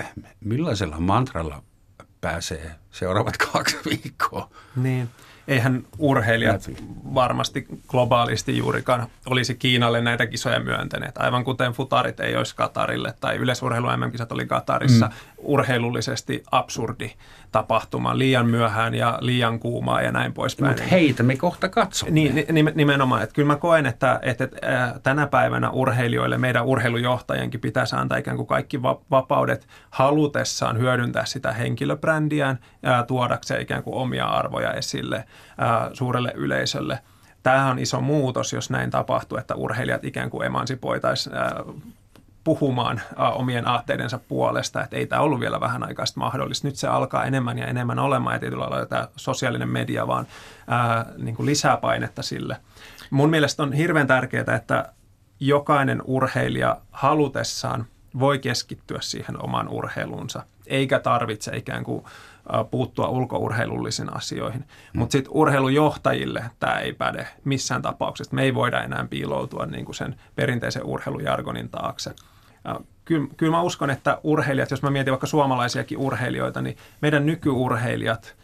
[0.00, 1.62] eh, millaisella mantralla
[2.20, 4.50] pääsee seuraavat kaksi viikkoa?
[4.76, 5.08] Niin
[5.48, 6.70] eihän urheilijat
[7.14, 11.18] varmasti globaalisti juurikaan olisi Kiinalle näitä kisoja myöntäneet.
[11.18, 15.06] Aivan kuten futarit ei olisi Katarille tai yleisurheilu MM-kisat oli Katarissa.
[15.06, 15.12] Mm.
[15.42, 17.12] Urheilullisesti absurdi
[17.52, 20.70] tapahtuma, liian myöhään ja liian kuumaa ja näin poispäin.
[20.70, 22.12] Mutta heitä me kohta katsomme.
[22.12, 23.22] Niin, nimenomaan.
[23.22, 24.48] Että kyllä mä koen, että, että,
[25.02, 32.58] tänä päivänä urheilijoille, meidän urheilujohtajienkin pitäisi antaa ikään kuin kaikki vapaudet halutessaan hyödyntää sitä henkilöbrändiään
[32.82, 35.24] ja tuodakseen ikään kuin omia arvoja esille
[35.92, 36.98] suurelle yleisölle.
[37.42, 41.36] Tämähän on iso muutos, jos näin tapahtuu, että urheilijat ikään kuin emansipoitaisiin
[42.44, 43.00] puhumaan
[43.34, 46.68] omien aatteidensa puolesta, että ei tämä ollut vielä vähän aikaa mahdollista.
[46.68, 50.26] Nyt se alkaa enemmän ja enemmän olemaan ja tietyllä lailla tämä sosiaalinen media vaan
[50.68, 52.56] ää, niin kuin lisää painetta sille.
[53.10, 54.92] Mun mielestä on hirveän tärkeää, että
[55.40, 57.86] jokainen urheilija halutessaan
[58.18, 62.04] voi keskittyä siihen omaan urheilunsa, eikä tarvitse ikään kuin
[62.70, 64.60] puuttua ulkourheilullisiin asioihin.
[64.60, 64.98] Mm.
[64.98, 68.34] Mutta sitten urheilujohtajille tämä ei päde missään tapauksessa.
[68.34, 72.14] Me ei voida enää piiloutua niin kuin sen perinteisen urheilujargonin taakse.
[73.04, 78.36] Kyllä, kyllä mä uskon, että urheilijat, jos mä mietin vaikka suomalaisiakin urheilijoita, niin meidän nykyurheilijat,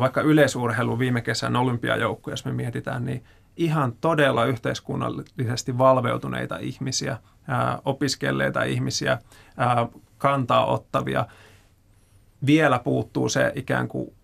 [0.00, 3.24] vaikka yleisurheilu viime kesän olympiajoukku, jos me mietitään, niin
[3.56, 7.16] ihan todella yhteiskunnallisesti valveutuneita ihmisiä,
[7.84, 9.18] opiskelleita ihmisiä,
[10.18, 11.26] kantaa ottavia.
[12.46, 14.14] Vielä puuttuu se ikään kuin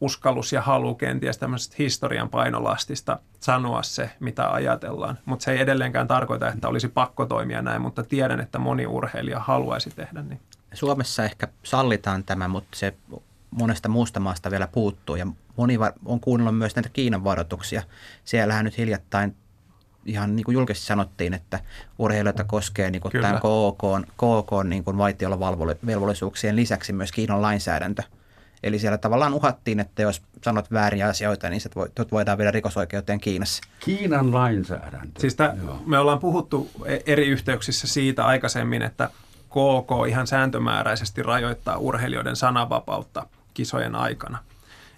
[0.00, 5.18] uskallus ja halu kenties tämmöisestä historian painolastista sanoa se, mitä ajatellaan.
[5.24, 9.40] Mutta se ei edelleenkään tarkoita, että olisi pakko toimia näin, mutta tiedän, että moni urheilija
[9.40, 10.40] haluaisi tehdä niin.
[10.74, 12.94] Suomessa ehkä sallitaan tämä, mutta se
[13.50, 17.82] monesta muusta maasta vielä puuttuu ja moni on kuunnellut myös näitä Kiinan varoituksia.
[18.24, 19.36] Siellähän nyt hiljattain
[20.06, 21.60] ihan niin kuin julkisesti sanottiin, että
[21.98, 23.82] urheilijoita koskee niin kuin tämän KOK,
[24.16, 28.02] KOK niin kuin vaitiolovelvollisuuksien lisäksi myös Kiinan lainsäädäntö–
[28.62, 31.70] Eli siellä tavallaan uhattiin, että jos sanot vääriä asioita, niin se
[32.12, 33.62] voidaan viedä rikosoikeuteen Kiinassa.
[33.80, 35.20] Kiinan lainsäädäntö.
[35.20, 39.10] Siis tämän, me ollaan puhuttu e- eri yhteyksissä siitä aikaisemmin, että
[39.48, 44.38] KK ihan sääntömääräisesti rajoittaa urheilijoiden sananvapautta kisojen aikana.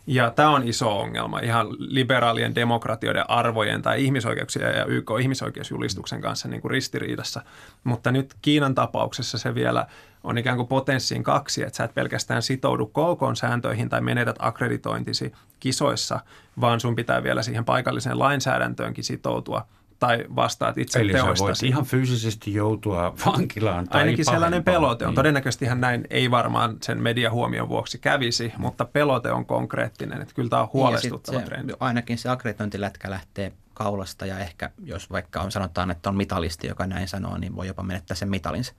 [0.07, 6.49] Ja tämä on iso ongelma ihan liberaalien demokratioiden arvojen tai ihmisoikeuksien ja YK ihmisoikeusjulistuksen kanssa
[6.49, 7.43] niin kuin ristiriidassa.
[7.85, 9.87] Mutta nyt Kiinan tapauksessa se vielä
[10.25, 16.21] on ikään kuin potenssiin kaksi, että sä et pelkästään sitoudu KK-sääntöihin tai menetät akkreditointisi kisoissa,
[16.61, 19.67] vaan sun pitää vielä siihen paikalliseen lainsäädäntöönkin sitoutua
[20.03, 21.43] tai vastaat itse Eli teoistasi.
[21.43, 25.09] Eli voit ihan fyysisesti joutua vankilaan tai Ainakin sellainen pelote on.
[25.09, 25.15] Niin.
[25.15, 30.23] Todennäköisesti näin ei varmaan sen mediahuomion vuoksi kävisi, mutta pelote on konkreettinen.
[30.23, 31.73] Että kyllä tämä on niin, huolestuttava se, trendi.
[31.81, 36.87] Ainakin se akkreditointilätkä lähtee kaulasta ja ehkä jos vaikka on sanotaan, että on mitalisti, joka
[36.87, 38.73] näin sanoo, niin voi jopa menettää sen mitalinsa.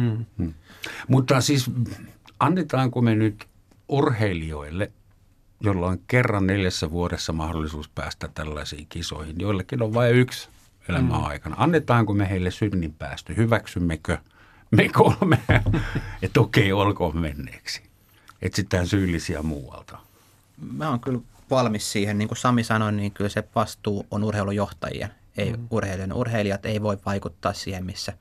[0.00, 0.24] Hmm.
[0.38, 0.54] Hmm.
[1.08, 1.70] Mutta siis
[2.40, 3.48] annetaanko me nyt
[3.88, 4.92] urheilijoille,
[5.60, 10.48] jolla on kerran neljässä vuodessa mahdollisuus päästä tällaisiin kisoihin, joillekin on vain yksi
[10.90, 11.26] elämän hmm.
[11.26, 11.56] aikana.
[11.58, 13.34] Annetaanko me heille synninpäästö?
[13.34, 14.18] Hyväksymmekö
[14.70, 15.38] me kolme,
[16.22, 17.82] että okei, olkoon menneeksi.
[18.42, 19.98] Etsitään syyllisiä muualta.
[20.72, 22.18] Mä oon kyllä valmis siihen.
[22.18, 25.66] Niin kuin Sami sanoi, niin kyllä se vastuu on urheilujohtajien, ei mm.
[25.70, 26.16] urheilijoiden.
[26.16, 28.12] Urheilijat ei voi vaikuttaa siihen, missä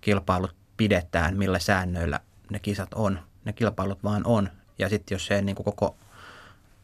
[0.00, 3.18] kilpailut pidetään, millä säännöillä ne kisat on.
[3.44, 4.50] Ne kilpailut vaan on.
[4.78, 5.96] Ja sitten jos se niin kuin koko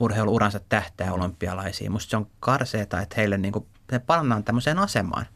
[0.01, 5.27] urheiluuransa tähtää olympialaisiin, musta se on karseeta, että heille niin kuin, ne pannaan tämmöiseen asemaan.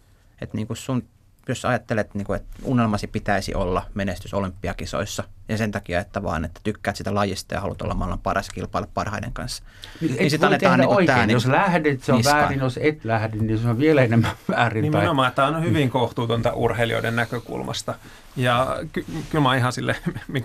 [0.40, 1.02] Että niin kuin sun
[1.48, 6.44] jos ajattelet, niin kuin, että unelmasi pitäisi olla menestys olympiakisoissa ja sen takia, että vaan,
[6.44, 9.62] että tykkäät sitä lajista ja haluat olla maailman paras kilpailla parhaiden kanssa.
[10.00, 11.06] Niin, niin sitä annetaan niin oikein.
[11.06, 12.40] Tämä, jos niin lähdet, se on niskaan.
[12.40, 14.82] väärin, jos et lähde, niin se on vielä enemmän väärin.
[14.82, 17.94] Nimenomaan, tämä on hyvin kohtuutonta urheilijoiden näkökulmasta.
[18.36, 19.96] Ja ky- kyllä mä ihan sille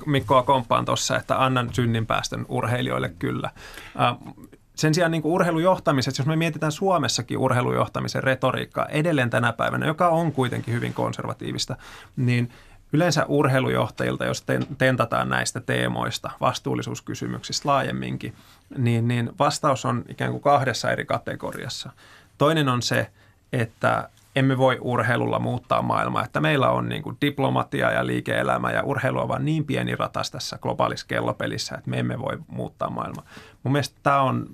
[0.06, 3.50] Mikkoa komppaan tuossa, että annan synninpäästön urheilijoille kyllä.
[4.00, 4.34] Äh,
[4.82, 10.10] sen sijaan niin kuin urheilujohtamisessa, jos me mietitään Suomessakin urheilujohtamisen retoriikkaa edelleen tänä päivänä, joka
[10.10, 11.76] on kuitenkin hyvin konservatiivista,
[12.16, 12.52] niin
[12.94, 14.46] yleensä urheilujohtajilta, jos
[14.78, 18.34] tentataan näistä teemoista, vastuullisuuskysymyksistä laajemminkin,
[18.78, 21.90] niin, niin vastaus on ikään kuin kahdessa eri kategoriassa.
[22.38, 23.12] Toinen on se,
[23.54, 28.84] että emme voi urheilulla muuttaa maailmaa, että meillä on niin kuin diplomatia ja liike-elämä ja
[28.84, 33.26] urheilu on vaan niin pieni ratas tässä globaalissa kellopelissä, että me emme voi muuttaa maailmaa.
[33.64, 34.48] Mun mielestä tämä on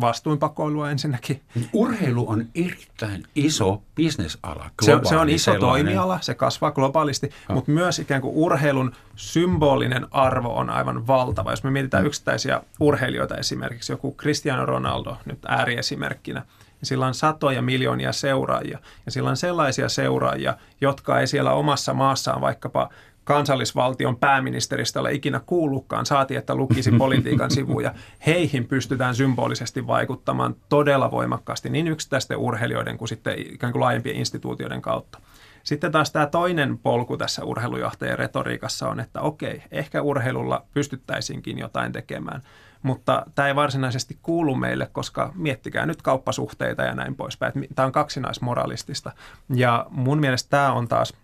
[0.00, 1.42] vastuunpakoilua ensinnäkin.
[1.72, 4.70] Urheilu on erittäin iso bisnesala.
[4.82, 5.84] Se, se on iso sellainen.
[5.84, 7.54] toimiala, se kasvaa globaalisti, oh.
[7.54, 11.50] mutta myös ikään kuin urheilun symbolinen arvo on aivan valtava.
[11.50, 12.06] Jos me mietitään mm.
[12.06, 18.78] yksittäisiä urheilijoita esimerkiksi, joku Cristiano Ronaldo nyt ääriesimerkkinä, niin sillä on satoja miljoonia seuraajia.
[19.06, 22.88] Ja sillä on sellaisia seuraajia, jotka ei siellä omassa maassaan vaikkapa
[23.30, 27.94] kansallisvaltion pääministeristä ole ikinä kuullutkaan, saati että lukisi politiikan sivuja.
[28.26, 34.82] Heihin pystytään symbolisesti vaikuttamaan todella voimakkaasti niin yksittäisten urheilijoiden kuin sitten ikään kuin laajempien instituutioiden
[34.82, 35.20] kautta.
[35.62, 41.92] Sitten taas tämä toinen polku tässä urheilujohtajien retoriikassa on, että okei, ehkä urheilulla pystyttäisinkin jotain
[41.92, 42.42] tekemään,
[42.82, 47.52] mutta tämä ei varsinaisesti kuulu meille, koska miettikää nyt kauppasuhteita ja näin poispäin.
[47.74, 49.12] Tämä on kaksinaismoralistista
[49.54, 51.14] ja mun mielestä tämä on taas–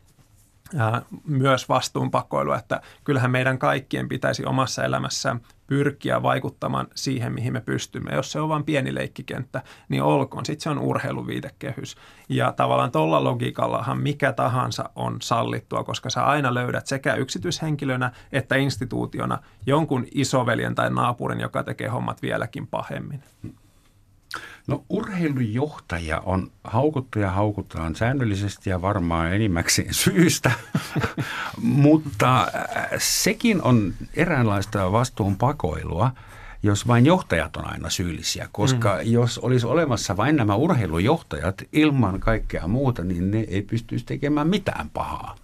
[1.26, 8.14] myös vastuunpakoilua, että kyllähän meidän kaikkien pitäisi omassa elämässään pyrkiä vaikuttamaan siihen, mihin me pystymme.
[8.14, 10.46] Jos se on vain pieni leikkikenttä, niin olkoon.
[10.46, 11.96] Sitten se on urheiluviitekehys.
[12.28, 18.56] Ja tavallaan tuolla logiikallahan mikä tahansa on sallittua, koska sä aina löydät sekä yksityishenkilönä että
[18.56, 23.22] instituutiona jonkun isoveljen tai naapurin, joka tekee hommat vieläkin pahemmin.
[24.66, 30.50] No urheilujohtaja on haukuttu ja haukutaan säännöllisesti ja varmaan enimmäkseen syystä,
[31.62, 36.10] mutta äh, sekin on eräänlaista vastuun pakoilua,
[36.62, 39.12] jos vain johtajat on aina syyllisiä, koska mm.
[39.12, 44.90] jos olisi olemassa vain nämä urheilujohtajat ilman kaikkea muuta, niin ne ei pystyisi tekemään mitään
[44.90, 45.36] pahaa.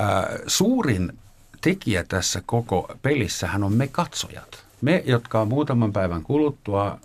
[0.00, 1.12] Äh, suurin
[1.60, 4.68] tekijä tässä koko pelissähän on me katsojat.
[4.80, 6.98] Me, jotka muutaman päivän kuluttua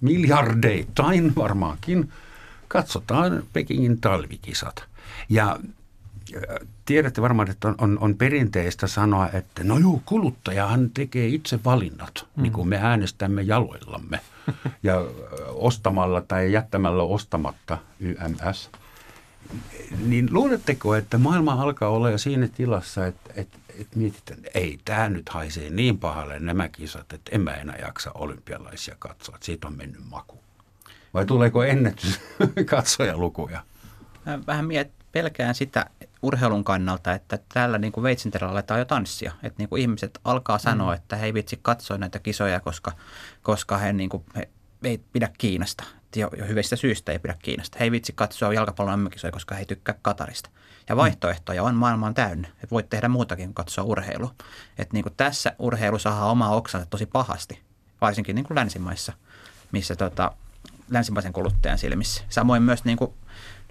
[0.00, 2.12] miljardeittain varmaankin
[2.68, 4.84] katsotaan Pekingin talvikisat.
[5.28, 5.58] Ja
[6.84, 12.26] tiedätte varmaan, että on, on, on perinteistä sanoa, että no juu, kuluttajahan tekee itse valinnat,
[12.36, 12.42] mm.
[12.42, 14.20] niin kuin me äänestämme jaloillamme
[14.82, 14.94] ja
[15.48, 18.70] ostamalla tai jättämällä ostamatta YMS.
[20.06, 24.78] Niin luuletteko, että maailma alkaa olla jo siinä tilassa, että, että että mietitään, että ei
[24.84, 29.46] tämä nyt haisee niin pahalle nämä kisat, että en mä enää jaksa olympialaisia katsoa, että
[29.46, 30.40] siitä on mennyt maku.
[31.14, 32.20] Vai tuleeko ennätys
[32.70, 33.62] katsojalukuja?
[34.26, 35.86] Mä vähän miet, pelkään sitä
[36.22, 39.32] urheilun kannalta, että täällä niin kuin veitsinterällä aletaan jo tanssia.
[39.42, 40.96] Että niin kuin ihmiset alkaa sanoa, mm.
[40.96, 42.92] että he ei vitsi katsoa näitä kisoja, koska,
[43.42, 44.48] koska he, niin kuin, he
[44.84, 45.84] ei pidä Kiinasta.
[46.16, 47.76] Jo, jo hyvistä syistä ei pidä Kiinasta.
[47.78, 50.50] He ei vitsi katsoa jalkapallon mm koska he ei tykkää Katarista.
[50.90, 52.48] Ja vaihtoehtoja on maailman täynnä.
[52.48, 54.34] Että voit tehdä muutakin kuin katsoa urheilua.
[54.78, 57.60] Että niin kuin tässä urheilu saa omaa oksansa tosi pahasti,
[58.00, 59.12] varsinkin niin kuin länsimaissa,
[59.72, 60.32] missä tota,
[60.90, 62.22] länsimaisen kuluttajan silmissä.
[62.28, 63.12] Samoin myös niin kuin,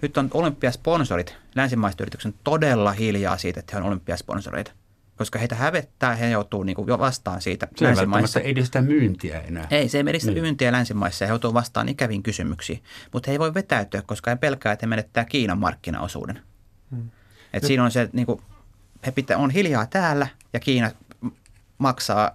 [0.02, 4.72] nyt on olympiasponsorit, länsimaiset yritykset todella hiljaa siitä, että he on olympiasponsoreita
[5.16, 8.40] koska heitä hävettää, he joutuu niin kuin jo vastaan siitä se länsimaissa.
[8.40, 9.66] ei edistä myyntiä enää.
[9.70, 10.42] Ei, se ei edistä niin.
[10.42, 12.82] myyntiä länsimaissa ja he joutuu vastaan ikäviin kysymyksiin.
[13.12, 16.40] Mutta he ei voi vetäytyä, koska he pelkää, että he menettää Kiinan markkinaosuuden.
[16.90, 17.10] Hmm.
[17.52, 18.42] Et siinä on se, että niin kuin,
[19.06, 20.90] he pitää, on hiljaa täällä ja Kiina
[21.78, 22.30] maksaa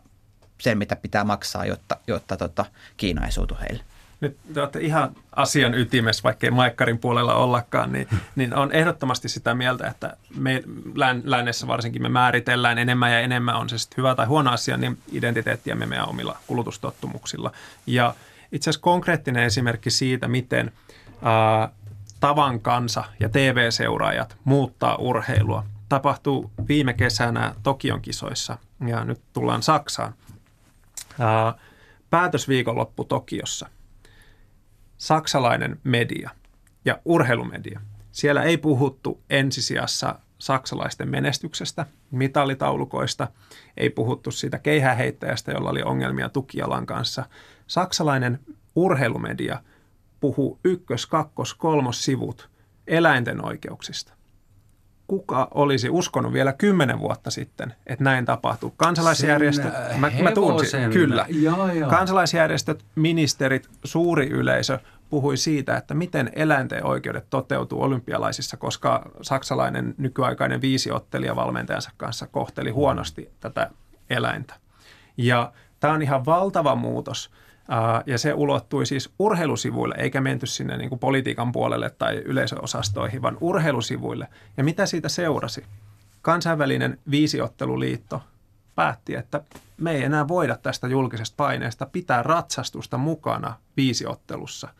[0.58, 2.66] sen, mitä pitää maksaa, jotta, jotta tota,
[2.98, 3.84] Kiina ei suutu heille.
[4.22, 9.54] Nyt te olette ihan asian ytimessä, vaikkei Maikkarin puolella ollakaan, niin, niin on ehdottomasti sitä
[9.54, 10.64] mieltä, että me
[10.96, 14.78] län, lännessä varsinkin me määritellään enemmän ja enemmän, on se sitten hyvä tai huono asia,
[14.78, 17.52] niin identiteettiämme meidän omilla kulutustottumuksilla.
[17.88, 18.16] Ja
[18.52, 20.72] itse asiassa konkreettinen esimerkki siitä, miten
[21.22, 21.70] ää,
[22.20, 25.66] tavan kansa ja TV-seuraajat muuttaa urheilua.
[25.90, 30.14] tapahtui viime kesänä Tokion kisoissa ja nyt tullaan Saksaan.
[32.10, 33.70] Päätösviikonloppu Tokiossa.
[34.98, 36.30] Saksalainen media
[36.86, 37.82] ja urheilumedia.
[38.12, 43.28] Siellä ei puhuttu ensisijassa saksalaisten menestyksestä, mitallitaulukoista,
[43.78, 47.26] ei puhuttu siitä keihäheittäjästä, jolla oli ongelmia tukialan kanssa.
[47.68, 48.40] Saksalainen
[48.76, 49.60] urheilumedia
[50.20, 52.50] puhuu ykkös, kakkos, kolmos sivut
[52.88, 54.14] eläinten oikeuksista.
[55.08, 58.74] Kuka olisi uskonut vielä kymmenen vuotta sitten, että näin tapahtuu?
[58.78, 61.26] Kansalaisjärjestöt, mä, mä tunsin, kyllä.
[61.30, 61.90] Joo, joo.
[61.90, 70.62] Kansalaisjärjestöt, ministerit, suuri yleisö puhui siitä, että miten eläinten oikeudet toteutuu olympialaisissa, koska saksalainen nykyaikainen
[70.62, 73.72] viisiottelija valmentajansa kanssa kohteli huonosti tätä
[74.10, 74.56] eläintä.
[75.18, 77.32] Ja tämä on ihan valtava muutos.
[78.06, 83.38] Ja se ulottui siis urheilusivuille, eikä menty sinne niin kuin politiikan puolelle tai yleisöosastoihin, vaan
[83.42, 84.28] urheilusivuille.
[84.58, 85.66] Ja mitä siitä seurasi?
[86.22, 88.24] Kansainvälinen viisiotteluliitto
[88.76, 89.42] päätti, että
[89.78, 94.70] me ei enää voida tästä julkisesta paineesta pitää ratsastusta mukana viisiottelussa–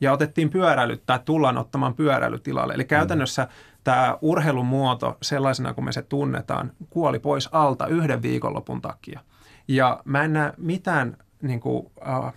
[0.00, 2.74] ja otettiin pyöräilyt tai tullaan ottamaan pyöräilytilalle.
[2.74, 3.48] Eli käytännössä mm.
[3.84, 9.20] tämä urheilumuoto sellaisena kuin me se tunnetaan kuoli pois alta yhden viikonlopun takia.
[9.68, 12.32] Ja mä en näe mitään niin kuin, uh,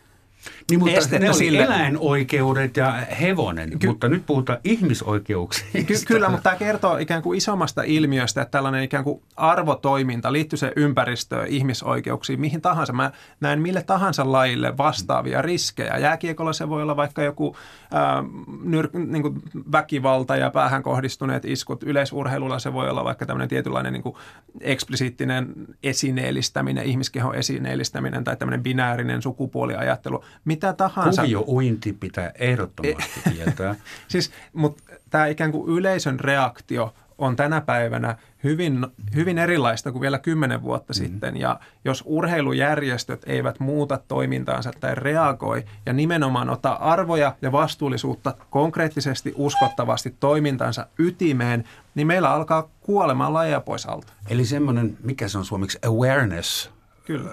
[0.70, 1.64] niin, mutta ne oli sille.
[1.64, 5.78] eläinoikeudet ja hevonen, Ky- mutta nyt puhutaan ihmisoikeuksista.
[5.88, 10.58] Ky- kyllä, mutta tämä kertoo ikään kuin isommasta ilmiöstä, että tällainen ikään kuin arvotoiminta liittyy
[10.58, 12.94] se ympäristöön, ihmisoikeuksiin, mihin tahansa.
[12.94, 15.98] Mä näen mille tahansa lajille vastaavia riskejä.
[15.98, 17.56] Jääkiekolla se voi olla vaikka joku
[17.94, 18.26] äh,
[18.64, 21.84] nyr- niin kuin väkivalta ja päähän kohdistuneet iskut.
[21.84, 24.16] Yleisurheilulla se voi olla vaikka tämmöinen tietynlainen niin kuin
[24.62, 31.22] eksplisiittinen esineellistäminen, ihmiskehon esineellistäminen tai tämmöinen binäärinen sukupuoliajattelu mitä tahansa.
[31.22, 33.76] Kuvio uinti pitää ehdottomasti tietää.
[34.08, 40.20] siis, mutta tämä ikään kuin yleisön reaktio on tänä päivänä hyvin, hyvin erilaista kuin vielä
[40.20, 40.98] kymmenen vuotta mm.
[40.98, 41.38] sitten.
[41.38, 49.34] Ja jos urheilujärjestöt eivät muuta toimintaansa tai reagoi ja nimenomaan ottaa arvoja ja vastuullisuutta konkreettisesti
[49.36, 51.64] uskottavasti toimintansa ytimeen,
[51.96, 54.14] niin meillä alkaa kuolemaan lajeja pois alta.
[54.30, 56.70] Eli semmoinen, mikä se on suomeksi, awareness,
[57.06, 57.32] Kyllä.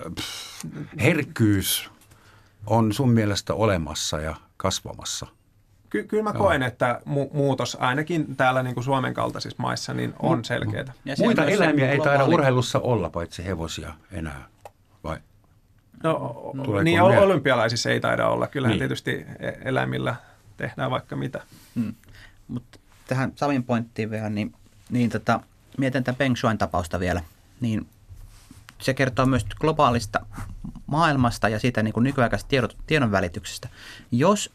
[1.00, 1.90] herkkyys
[2.66, 5.26] on sun mielestä olemassa ja kasvamassa?
[5.90, 10.14] Ky- kyllä mä koen, että mu- muutos ainakin täällä niin kuin Suomen kaltaisissa maissa niin
[10.18, 10.92] on selkeää.
[11.18, 14.44] Muita eläimiä ei taida urheilussa olla, paitsi hevosia enää,
[15.04, 15.18] vai?
[16.02, 16.14] No,
[16.64, 17.20] Tuleeko niin vielä?
[17.20, 18.46] olympialaisissa ei taida olla.
[18.46, 18.78] Kyllähän niin.
[18.78, 20.16] tietysti e-, eläimillä
[20.56, 21.42] tehdään vaikka mitä.
[21.74, 21.94] Hmm.
[22.48, 24.52] Mutta tähän Savin pointtiin vielä, niin,
[24.90, 25.40] niin tota,
[25.78, 27.22] mietin tämän Peng Shuain tapausta vielä.
[27.60, 27.86] Niin
[28.80, 30.26] se kertoo myös globaalista
[30.86, 33.68] maailmasta ja siitä niin kuin nykyaikaisesta tiedot, tiedon välityksestä.
[34.12, 34.52] Jos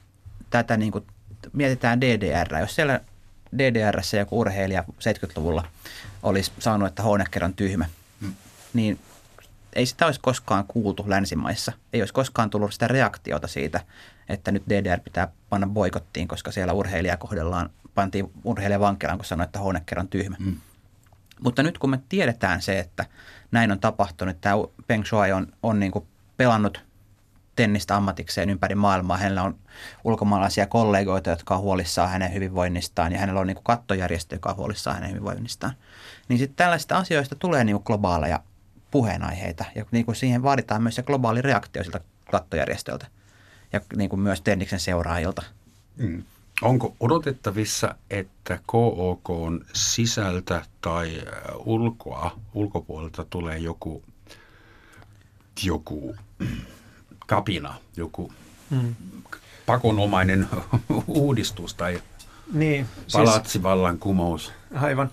[0.49, 1.07] tätä niin kuin,
[1.53, 3.01] mietitään DDR, jos siellä
[3.57, 5.63] DDRssä joku urheilija 70-luvulla
[6.23, 7.85] olisi saanut, että Honecker on tyhmä,
[8.21, 8.33] hmm.
[8.73, 8.99] niin
[9.73, 11.71] ei sitä olisi koskaan kuultu länsimaissa.
[11.93, 13.79] Ei olisi koskaan tullut sitä reaktiota siitä,
[14.29, 19.43] että nyt DDR pitää panna boikottiin, koska siellä urheilija kohdellaan, pantiin urheilija vankilaan, kun sanoi,
[19.43, 20.35] että Honecker on tyhmä.
[20.39, 20.57] Hmm.
[21.43, 23.05] Mutta nyt kun me tiedetään se, että
[23.51, 24.55] näin on tapahtunut, tämä
[24.87, 26.83] Peng Shuai on, on niin kuin pelannut
[27.55, 29.17] tennistä ammatikseen ympäri maailmaa.
[29.17, 29.55] Hänellä on
[30.03, 34.55] ulkomaalaisia kollegoita, jotka on huolissaan hänen hyvinvoinnistaan ja hänellä on niin kuin kattojärjestö, joka on
[34.55, 35.73] huolissaan hänen hyvinvoinnistaan.
[36.27, 38.43] Niin sitten tällaisista asioista tulee niin kuin globaaleja
[38.91, 41.99] puheenaiheita ja niin kuin siihen vaaditaan myös se globaali reaktio siltä
[42.31, 43.07] kattojärjestöltä
[43.73, 45.43] ja niin kuin myös Tenniksen seuraajilta.
[45.97, 46.23] Mm.
[46.61, 49.29] Onko odotettavissa, että KOK
[49.73, 51.21] sisältä tai
[51.65, 54.03] ulkoa, ulkopuolelta tulee joku,
[55.63, 56.15] joku
[57.27, 58.31] kapina, joku
[58.69, 58.95] mm.
[59.65, 60.47] pakonomainen
[61.07, 62.01] uudistus tai
[62.53, 64.51] niin, palatsivallan siis, kumous?
[64.73, 65.11] Aivan.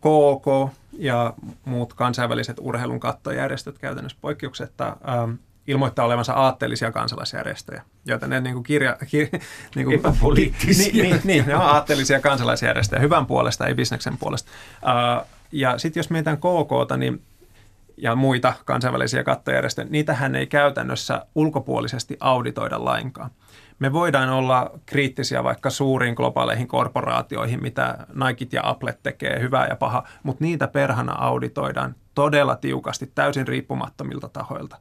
[0.00, 0.44] KOK
[0.92, 1.34] ja
[1.64, 5.32] muut kansainväliset urheilun kattojärjestöt käytännössä poikkeuksetta ähm,
[5.66, 8.96] ilmoittaa olevansa aatteellisia kansalaisjärjestöjä, joita ne niin kuin kirja...
[9.10, 9.28] Kir,
[9.74, 10.92] niin kuin, Epäpoliittisia.
[10.92, 14.50] Niin, niin, niin, ne on aatteellisia kansalaisjärjestöjä, hyvän puolesta, ei bisneksen puolesta.
[14.82, 17.22] Uh, ja sitten jos mietitään KKta, niin
[17.96, 23.30] ja muita kansainvälisiä kattojärjestöjä, niitähän ei käytännössä ulkopuolisesti auditoida lainkaan.
[23.78, 29.76] Me voidaan olla kriittisiä vaikka suuriin globaaleihin korporaatioihin, mitä Nike ja Apple tekee, hyvää ja
[29.76, 34.76] paha, mutta niitä perhana auditoidaan todella tiukasti, täysin riippumattomilta tahoilta.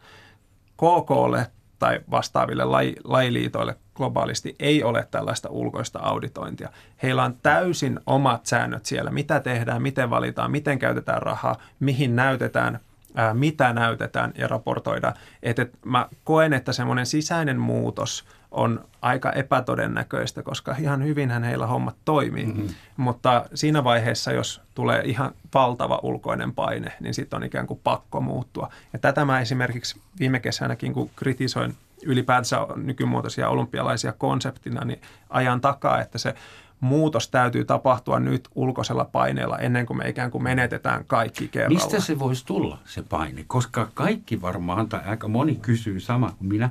[0.83, 1.47] KKlle
[1.79, 6.69] tai vastaaville laj, lajiliitoille globaalisti ei ole tällaista ulkoista auditointia.
[7.03, 12.79] Heillä on täysin omat säännöt siellä, mitä tehdään, miten valitaan, miten käytetään rahaa, mihin näytetään
[13.15, 15.13] ää, mitä näytetään ja raportoidaan.
[15.43, 21.67] Et, et mä koen, että semmoinen sisäinen muutos on aika epätodennäköistä, koska ihan hyvinhän heillä
[21.67, 22.45] hommat toimii.
[22.45, 22.67] Mm-hmm.
[22.97, 28.21] Mutta siinä vaiheessa, jos tulee ihan valtava ulkoinen paine, niin sitten on ikään kuin pakko
[28.21, 28.69] muuttua.
[28.93, 31.75] Ja tätä mä esimerkiksi viime kesänäkin, kun kritisoin
[32.05, 36.35] ylipäänsä nykymuotoisia olympialaisia konseptina, niin ajan takaa, että se
[36.79, 41.79] muutos täytyy tapahtua nyt ulkoisella paineella ennen kuin me ikään kuin menetetään kaikki kerralla.
[41.79, 43.43] Mistä se voisi tulla se paine?
[43.47, 46.69] Koska kaikki varmaan, tai aika moni kysyy sama kuin minä,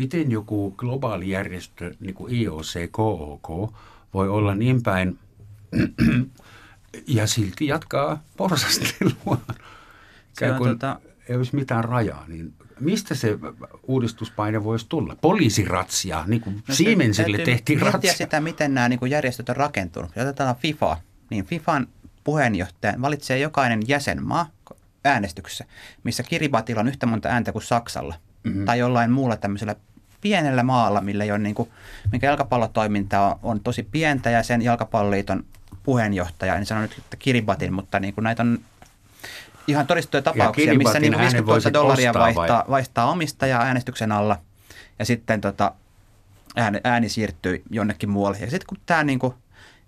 [0.00, 3.74] miten joku globaali järjestö niin kuin IOC, KOK
[4.14, 5.18] voi olla niin päin
[7.06, 9.40] ja silti jatkaa porsastelua.
[10.32, 11.00] Se on, kun tota...
[11.28, 13.38] ei olisi mitään rajaa, niin mistä se
[13.82, 15.16] uudistuspaine voisi tulla?
[15.20, 18.12] Poliisiratsia, niin kuin no Siemensille tehtiin ratsia.
[18.12, 20.10] sitä, miten nämä niin kuin järjestöt on rakentunut.
[20.16, 20.96] Jos otetaan FIFA,
[21.30, 21.88] niin FIFAn
[22.24, 24.50] puheenjohtajan valitsee jokainen jäsenmaa
[25.04, 25.64] äänestyksessä,
[26.04, 28.14] missä Kiribatilla on yhtä monta ääntä kuin Saksalla.
[28.44, 28.64] Mm-hmm.
[28.64, 29.76] Tai jollain muulla tämmöisellä
[30.20, 31.70] pienellä maalla, millä ei ole niin kuin,
[32.12, 35.44] minkä jalkapallotoiminta on, on tosi pientä ja sen jalkapalloliiton
[35.82, 38.58] puheenjohtaja, en sano nyt, että Kiribatin, mutta niin kuin näitä on
[39.66, 44.36] ihan todistettuja tapauksia, missä niin 50 000 dollaria vaihtaa, vaihtaa omistajaa äänestyksen alla
[44.98, 45.72] ja sitten tota,
[46.56, 48.38] ääni, ääni siirtyy jonnekin muualle.
[48.38, 49.34] Ja sitten kun tämä niin kuin,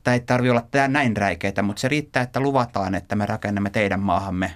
[0.04, 3.70] tämä ei tarvitse olla tämä näin räikeitä, mutta se riittää, että luvataan, että me rakennamme
[3.70, 4.54] teidän maahamme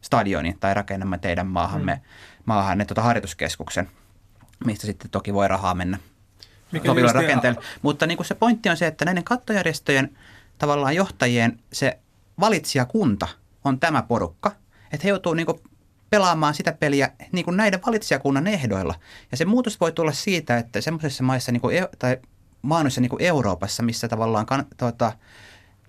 [0.00, 2.00] stadionin tai rakennamme teidän maahamme, mm.
[2.44, 3.88] maahanne tuota harjoituskeskuksen,
[4.64, 5.98] mistä sitten toki voi rahaa mennä
[6.86, 7.62] sopivilla rakenteella.
[7.82, 10.18] Mutta niin kuin se pointti on se, että näiden kattojärjestöjen
[10.58, 11.98] tavallaan johtajien se
[12.40, 13.28] valitsijakunta–
[13.64, 14.52] on tämä porukka.
[14.92, 15.46] Että he joutuu niin
[16.10, 18.94] pelaamaan sitä peliä niin kuin näiden valitsijakunnan ehdoilla.
[19.30, 22.18] Ja se muutos voi tulla siitä, että semmoisessa maissa niin kuin, tai
[22.62, 25.12] maanoissa niin kuin Euroopassa, missä tavallaan kan, tuota,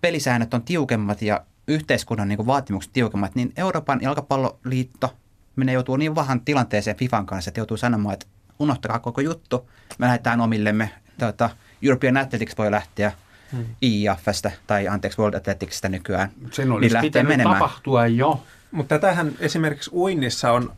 [0.02, 5.16] pelisäännöt on tiukemmat ja yhteiskunnan niin kuin vaatimukset tiukemmat, niin Euroopan jalkapalloliitto
[5.56, 8.26] menee joutuu niin vahan tilanteeseen FIFAn kanssa, että joutuu sanomaan, että
[8.62, 10.90] unohtakaa koko juttu, me lähdetään omillemme.
[11.20, 11.50] Tuota,
[11.82, 13.12] European Athletics voi lähteä–
[13.52, 13.66] hmm.
[13.84, 16.32] IAFstä tai anteeksi World Athleticsista nykyään.
[16.52, 17.60] Sen olisi niin pitänyt menemään.
[17.60, 18.44] tapahtua jo.
[18.72, 20.72] Mutta tätähän esimerkiksi uinnissa on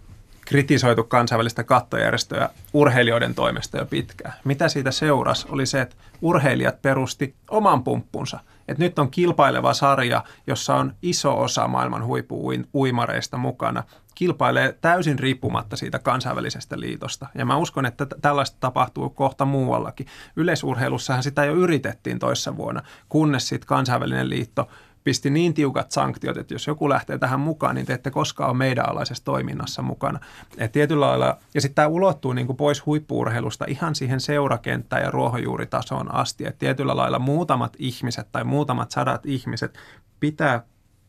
[0.45, 4.33] kritisoitu kansainvälistä kattojärjestöä urheilijoiden toimesta jo pitkään.
[4.43, 8.39] Mitä siitä seurasi oli se, että urheilijat perusti oman pumppunsa.
[8.67, 13.83] että nyt on kilpaileva sarja, jossa on iso osa maailman huippu-uimareista mukana
[14.15, 17.27] kilpailee täysin riippumatta siitä kansainvälisestä liitosta.
[17.35, 20.07] Ja mä uskon, että tällaista tapahtuu kohta muuallakin.
[20.35, 24.69] Yleisurheilussahan sitä jo yritettiin toissa vuonna, kunnes sitten kansainvälinen liitto
[25.03, 28.57] pisti niin tiukat sanktiot, että jos joku lähtee tähän mukaan, niin te ette koskaan ole
[28.57, 30.19] meidän alaisessa toiminnassa mukana.
[30.57, 35.11] Et tietyllä lailla, ja sitten tämä ulottuu niin kuin pois huippuurheilusta ihan siihen seurakenttään ja
[35.11, 36.47] ruohonjuuritasoon asti.
[36.47, 39.77] Et tietyllä lailla muutamat ihmiset tai muutamat sadat ihmiset
[40.19, 40.63] pitää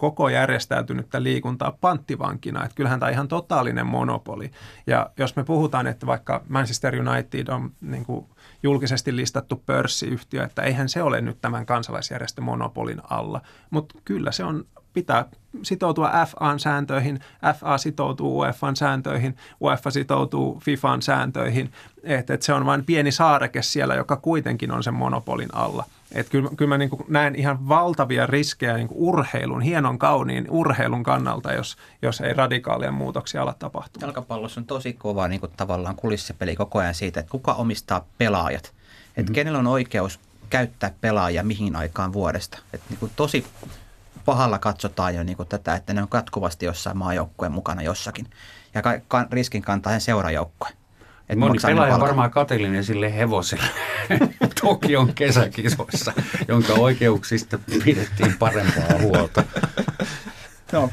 [0.04, 2.64] koko järjestäytynyttä liikuntaa panttivankina.
[2.64, 4.50] Että kyllähän tämä ihan totaalinen monopoli.
[4.86, 8.26] Ja jos me puhutaan, että vaikka Manchester United on niin kuin
[8.62, 13.40] julkisesti listattu pörssiyhtiö, että eihän se ole nyt tämän kansalaisjärjestön monopolin alla.
[13.70, 15.24] Mutta kyllä se on pitää
[15.62, 17.20] sitoutua FAn sääntöihin,
[17.60, 23.62] FA sitoutuu UEFan sääntöihin, UEFA sitoutuu FIFAn sääntöihin, että et se on vain pieni saareke
[23.62, 25.84] siellä, joka kuitenkin on sen monopolin alla.
[26.14, 31.52] Että kyllä, kyllä mä niin näen ihan valtavia riskejä niin urheilun, hienon kauniin urheilun kannalta,
[31.52, 34.00] jos, jos ei radikaalia muutoksia ala tapahtua.
[34.00, 38.64] Jalkapallossa on tosi kova niin kuin tavallaan kulissipeli koko ajan siitä, että kuka omistaa pelaajat.
[38.64, 39.34] Että mm-hmm.
[39.34, 42.58] kenellä on oikeus käyttää pelaajia mihin aikaan vuodesta.
[42.72, 43.46] Että niin kuin tosi
[44.24, 48.26] pahalla katsotaan jo niin kuin tätä, että ne on jatkuvasti jossain maajoukkueen mukana jossakin.
[48.74, 50.68] Ja ka- riskin kantaa seurajoukkue.
[51.28, 53.64] Et Moni pelaaja on varmaan katellinen sille hevoselle
[54.62, 56.12] Tokion kesäkisoissa,
[56.48, 59.44] jonka oikeuksista pidettiin parempaa huolta.
[60.72, 60.90] No,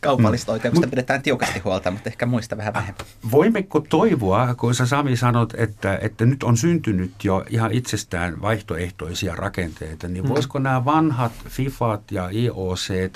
[0.00, 0.54] kaupallista mm.
[0.54, 3.06] oikeuksista pidetään tiukasti huolta, mutta ehkä muista vähän vähemmän.
[3.30, 9.34] Voimmeko toivoa, kun sä Sami sanot, että, että nyt on syntynyt jo ihan itsestään vaihtoehtoisia
[9.34, 10.28] rakenteita, niin mm.
[10.28, 13.12] voisiko nämä vanhat FIFAt ja IOC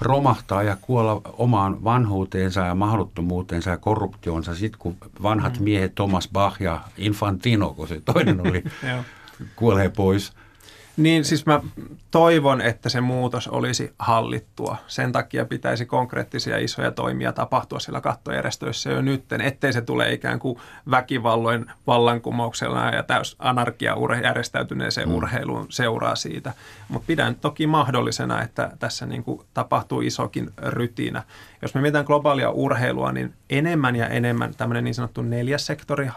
[0.00, 5.64] romahtaa ja kuolla omaan vanhuuteensa ja mahdottomuuteensa ja korruptionsa sitten, kun vanhat mm.
[5.64, 8.64] miehet Thomas Bach ja Infantino, kun se toinen oli,
[9.56, 10.32] kuolee pois–
[10.98, 11.60] niin siis mä
[12.10, 14.76] toivon, että se muutos olisi hallittua.
[14.86, 20.38] Sen takia pitäisi konkreettisia isoja toimia tapahtua sillä kattojärjestöissä jo nytten, ettei se tule ikään
[20.38, 20.58] kuin
[20.90, 25.14] väkivalloin vallankumouksella ja täys anarkia järjestäytyneeseen mm.
[25.14, 26.52] urheiluun seuraa siitä.
[26.88, 31.22] Mutta pidän toki mahdollisena, että tässä niin kuin tapahtuu isokin rytinä.
[31.62, 36.08] Jos me mietitään globaalia urheilua, niin enemmän ja enemmän tämmöinen niin sanottu neljäs sektori,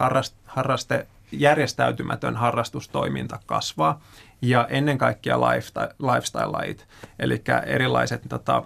[0.46, 4.02] harraste, järjestäytymätön harrastustoiminta kasvaa
[4.42, 5.38] ja ennen kaikkea
[6.00, 6.88] lifestyle-lajit,
[7.20, 8.64] eli erilaiset tota,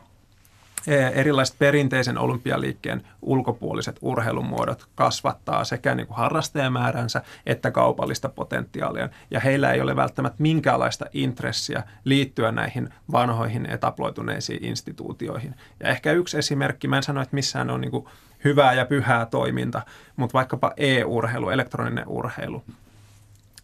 [1.14, 9.10] erilaiset perinteisen olympialiikkeen ulkopuoliset urheilumuodot kasvattaa sekä niin kuin harrastajamääränsä että kaupallista potentiaalia.
[9.32, 15.56] Ja heillä ei ole välttämättä minkäänlaista intressiä liittyä näihin vanhoihin etaploituneisiin instituutioihin.
[15.80, 18.06] Ja ehkä yksi esimerkki, mä en sano, että missään on niin kuin
[18.46, 19.82] hyvää ja pyhää toiminta,
[20.16, 22.64] mutta vaikkapa e-urheilu, elektroninen urheilu,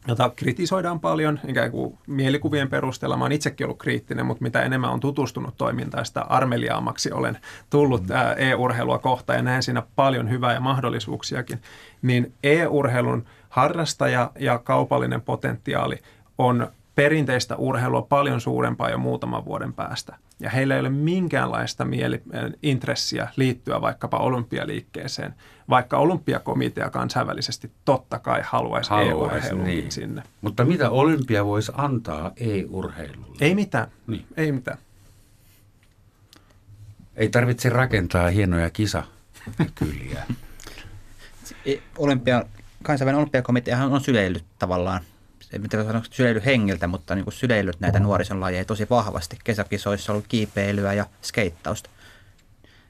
[0.07, 3.17] jota kritisoidaan paljon ikään kuin mielikuvien perusteella.
[3.17, 7.37] Mä oon itsekin ollut kriittinen, mutta mitä enemmän on tutustunut toimintaan, sitä armeliaamaksi olen
[7.69, 8.15] tullut mm.
[8.37, 11.61] e-urheilua kohtaan ja näen siinä paljon hyvää ja mahdollisuuksiakin.
[12.01, 16.01] Niin e-urheilun harrastaja ja kaupallinen potentiaali
[16.37, 20.15] on perinteistä urheilua paljon suurempaa jo muutaman vuoden päästä.
[20.41, 22.21] Ja heillä ei ole minkäänlaista mieli,
[22.63, 25.35] intressiä liittyä vaikkapa olympialiikkeeseen,
[25.69, 29.91] vaikka olympiakomitea kansainvälisesti totta kai haluaisi, haluaisi e niin.
[29.91, 30.23] sinne.
[30.41, 33.37] Mutta mitä olympia voisi antaa e-urheilulle?
[33.41, 34.25] Ei mitään, niin.
[34.37, 34.77] ei mitään.
[37.15, 40.23] Ei tarvitse rakentaa hienoja kisakyliä.
[41.97, 42.45] Olympia,
[42.83, 45.01] kansainvälinen olympiakomitea on syleillyt tavallaan
[45.57, 49.37] mitä sanoa syleily hengiltä, mutta niin kuin syleillyt näitä nuorison lajeja tosi vahvasti.
[49.43, 51.89] Kesäkisoissa on ollut kiipeilyä ja skeittausta.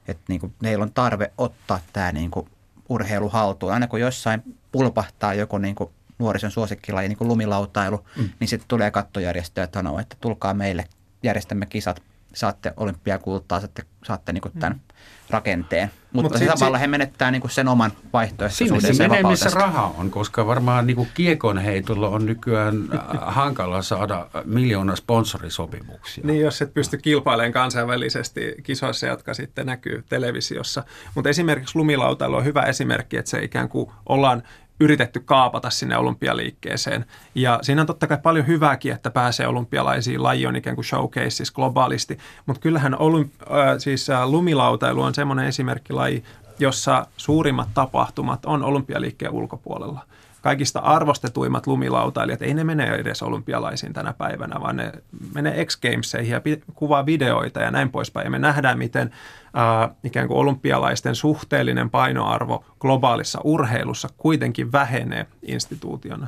[0.07, 2.49] Että niin kuin, heillä on tarve ottaa tämä niin kuin,
[2.89, 3.74] urheilu haltuun.
[3.74, 5.89] Aina kun jossain pulpahtaa joku niin kuin,
[6.20, 8.30] nuorison suosikkilaji, niin kuin lumilautailu, mm.
[8.39, 10.86] niin sitten tulee kattojärjestöjä ja sanoo, että tulkaa meille,
[11.24, 12.01] järjestämme kisat,
[12.34, 14.92] saatte olympiakultaa, saatte, saatte niin kuin, tämän mm
[15.32, 15.92] rakenteen.
[16.14, 18.82] Mutta Mut samalla sit, he menettää niinku sen oman vaihtoehtoisuuden.
[18.82, 23.82] Sinne se menee, missä raha on, koska varmaan niinku kiekon heitolla on nykyään äh, hankala
[23.82, 26.24] saada miljoona sponsorisopimuksia.
[26.28, 30.84] Niin, jos et pysty kilpailemaan kansainvälisesti kisoissa, jotka sitten näkyy televisiossa.
[31.16, 34.44] Mutta esimerkiksi lumilautailu on hyvä esimerkki, että se ikään kuin ollaan
[34.82, 37.06] yritetty kaapata sinne olympialiikkeeseen.
[37.36, 40.24] Ja siinä on totta kai paljon hyvääkin, että pääsee olympialaisiin.
[40.24, 42.18] Laji on ikään kuin showcases globaalisti.
[42.46, 46.24] Mutta kyllähän olymp- äh, siis äh, lumilautailu on semmoinen esimerkkilaji,
[46.60, 50.06] jossa suurimmat tapahtumat on olympialiikkeen ulkopuolella
[50.42, 54.92] kaikista arvostetuimmat lumilautailijat, ei ne mene edes olympialaisiin tänä päivänä, vaan ne
[55.34, 56.42] menee X Gameseihin ja
[56.76, 58.26] kuvaa videoita ja näin poispäin.
[58.26, 59.12] Ja me nähdään, miten
[59.54, 66.28] ää, ikään kuin olympialaisten suhteellinen painoarvo globaalissa urheilussa kuitenkin vähenee instituutiona.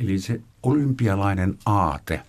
[0.00, 2.22] Eli se olympialainen aate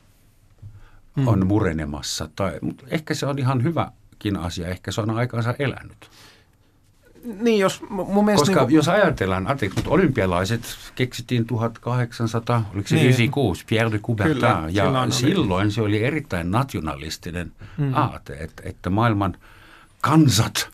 [1.15, 1.27] hmm.
[1.27, 6.09] on murenemassa, tai, mutta ehkä se on ihan hyväkin asia, ehkä se on aikaansa elänyt.
[7.23, 8.41] Niin, jos mun mielestä...
[8.41, 8.75] Koska niin kuin...
[8.75, 10.61] jos ajatellaan, anteeksi, mutta olympialaiset
[10.95, 13.05] keksittiin 1800, oliko se niin.
[13.05, 17.93] 96, Pierre de Coubertin, Kyllä, ja silloin, silloin se oli erittäin nationalistinen mm-hmm.
[17.93, 19.37] aate, että, että maailman
[20.01, 20.69] kansat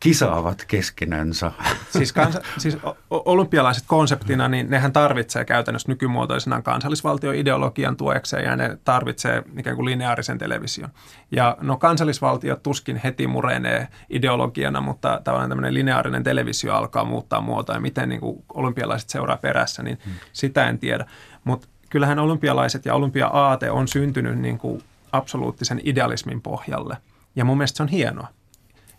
[0.00, 1.52] kisaavat keskenänsä.
[1.90, 2.76] Siis, kansa, siis
[3.10, 10.38] olympialaiset konseptina, niin nehän tarvitsee käytännössä nykymuotoisena kansallisvaltioideologian tuekseen ja ne tarvitsee ikään kuin lineaarisen
[10.38, 10.90] television.
[11.30, 17.76] Ja no kansallisvaltio tuskin heti murenee ideologiana, mutta tavallaan tämmöinen lineaarinen televisio alkaa muuttaa muotoa
[17.76, 20.14] ja miten niin kuin olympialaiset seuraa perässä, niin hmm.
[20.32, 21.06] sitä en tiedä.
[21.44, 26.96] Mutta kyllähän olympialaiset ja olympia-aate on syntynyt niin kuin absoluuttisen idealismin pohjalle.
[27.36, 28.37] Ja mun mielestä se on hienoa.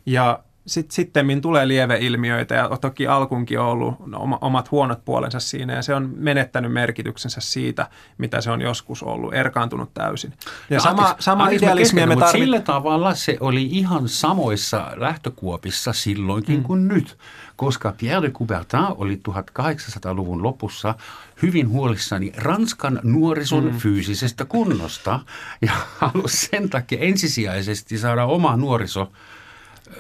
[0.06, 0.40] Ja
[0.70, 3.96] sitten sittemmin tulee lieveilmiöitä ja toki alkunkin on ollut
[4.42, 7.88] omat huonot puolensa siinä ja se on menettänyt merkityksensä siitä,
[8.18, 10.34] mitä se on joskus ollut, erkaantunut täysin.
[10.70, 12.32] Ja no, sama, anteeksi, sama anteeksi idealismia me tarvitaan.
[12.32, 16.64] Sillä tavalla se oli ihan samoissa lähtökuopissa silloinkin mm.
[16.64, 17.18] kuin nyt,
[17.56, 20.96] koska Pierre de Coubertin oli 1800-luvun lopussa
[21.42, 23.78] hyvin huolissani Ranskan nuorison mm.
[23.78, 25.20] fyysisestä kunnosta
[25.62, 29.12] ja halusi sen takia ensisijaisesti saada oma nuoriso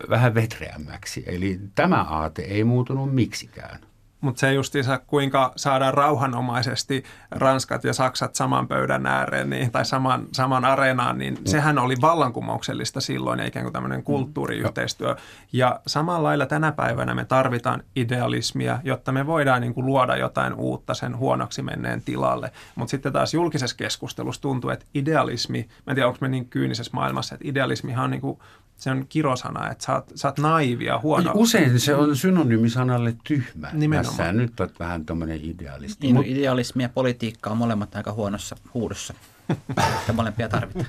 [0.09, 1.23] vähän vetreämmäksi.
[1.27, 3.79] Eli tämä aate ei muutunut miksikään.
[4.21, 10.27] Mutta se justiinsa, kuinka saadaan rauhanomaisesti Ranskat ja Saksat saman pöydän ääreen niin, tai saman,
[10.31, 11.45] saman areenaan, niin mm.
[11.45, 14.03] sehän oli vallankumouksellista silloin ja ikään kuin tämmöinen mm.
[14.03, 15.15] kulttuuriyhteistyö.
[15.53, 20.53] Ja samalla lailla tänä päivänä me tarvitaan idealismia, jotta me voidaan niin kuin luoda jotain
[20.53, 22.51] uutta sen huonoksi menneen tilalle.
[22.75, 26.91] Mutta sitten taas julkisessa keskustelussa tuntuu, että idealismi, mä en tiedä onko me niin kyynisessä
[26.93, 28.39] maailmassa, että idealismihan on niin kuin
[28.79, 31.31] se on kirosana, että sä oot, sä oot naivia, huono.
[31.35, 33.69] Usein se on synonyymi sanalle tyhmä.
[33.73, 34.17] Nimenomaan.
[34.17, 36.07] Tässä nyt olet vähän tämmöinen idealisti.
[36.07, 36.25] Niin, Mut...
[36.27, 39.13] idealismi ja politiikka on molemmat aika huonossa huudossa.
[39.99, 40.85] että molempia tarvitaan.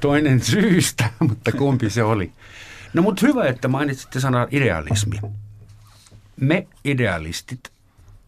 [0.00, 2.32] Toinen syystä, mutta kumpi se oli.
[2.94, 5.20] No mutta hyvä, että mainitsitte sanan idealismi.
[6.40, 7.72] Me idealistit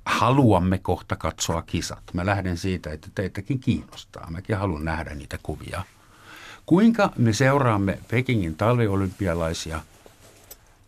[0.07, 2.03] haluamme kohta katsoa kisat.
[2.13, 4.31] Mä lähden siitä, että teitäkin kiinnostaa.
[4.31, 5.83] Mäkin haluan nähdä niitä kuvia–
[6.67, 9.81] Kuinka me seuraamme Pekingin talviolympialaisia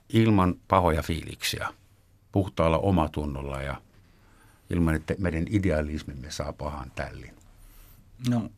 [0.08, 1.68] ilman pahoja fiiliksiä,
[2.32, 3.76] puhtaalla omatunnolla ja
[4.70, 7.34] ilman, että meidän idealismimme saa pahan tällin?
[8.28, 8.50] No,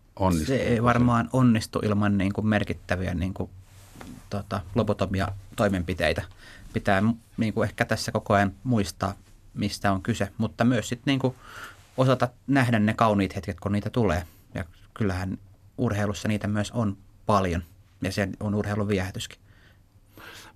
[0.47, 3.51] se ei varmaan onnistu ilman niin kuin merkittäviä niin kuin
[4.31, 6.23] tota, lobotomia toimenpiteitä.
[6.73, 7.03] Pitää
[7.37, 9.15] niin kuin ehkä tässä koko ajan muistaa,
[9.55, 11.35] mistä on kyse, mutta myös sitten niin kuin
[11.97, 14.23] osata nähdä ne kauniit hetket, kun niitä tulee.
[14.55, 14.65] Ja
[14.95, 15.39] kyllähän
[15.79, 16.97] urheilussa niitä myös on
[17.27, 17.63] paljon
[18.03, 19.39] ja se on urheilun viehätyskin.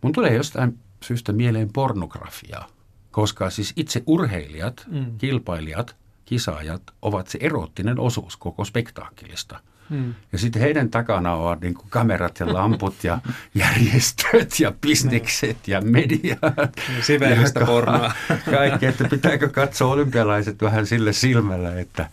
[0.03, 2.69] Mun tulee jostain syystä mieleen pornografiaa,
[3.11, 5.19] koska siis itse urheilijat, mm.
[5.19, 9.61] kilpailijat, kisaajat ovat se erottinen osuus koko spektaakkelista.
[9.91, 10.15] Hmm.
[10.33, 13.19] Ja sitten heidän takana ovat niin kamerat ja lamput ja
[13.55, 16.37] järjestöt ja bisnekset ja media.
[17.01, 18.13] Siveellistä pornoa.
[18.51, 22.11] Kaikki, että pitääkö katsoa olympialaiset vähän sille silmällä, että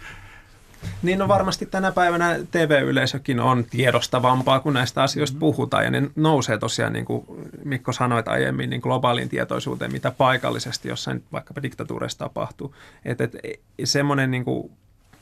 [1.04, 5.40] niin no varmasti tänä päivänä TV-yleisökin on tiedostavampaa, kun näistä asioista mm-hmm.
[5.40, 5.84] puhutaan.
[5.84, 7.26] Ja ne nousee tosiaan, niin kuin
[7.64, 12.76] Mikko sanoit aiemmin, niin globaaliin tietoisuuteen, mitä paikallisesti jossain vaikkapa diktatuureissa tapahtuu.
[13.06, 14.72] Että et, semmoinen niin kuin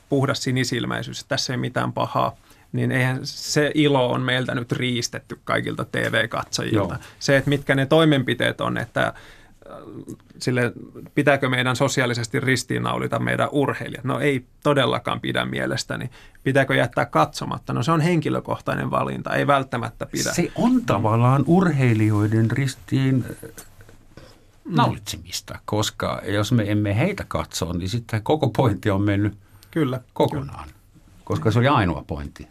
[0.08, 2.36] puhdas sinisilmäisyys, että tässä ei mitään pahaa,
[2.72, 6.94] niin eihän se ilo on meiltä nyt riistetty kaikilta TV-katsojilta.
[6.94, 7.04] Joo.
[7.18, 9.12] Se, että mitkä ne toimenpiteet on, että
[10.38, 10.72] sille,
[11.14, 14.04] pitääkö meidän sosiaalisesti ristiinnaulita meidän urheilijat?
[14.04, 16.10] No ei todellakaan pidä mielestäni.
[16.42, 17.72] Pitääkö jättää katsomatta?
[17.72, 20.32] No se on henkilökohtainen valinta, ei välttämättä pidä.
[20.32, 23.24] Se on tavallaan urheilijoiden ristiin
[24.64, 29.34] naulitsemista, koska jos me emme heitä katso, niin sitten koko pointti on mennyt
[29.70, 30.76] Kyllä, kokonaan, kyllä.
[31.24, 32.48] koska se oli ainoa pointti.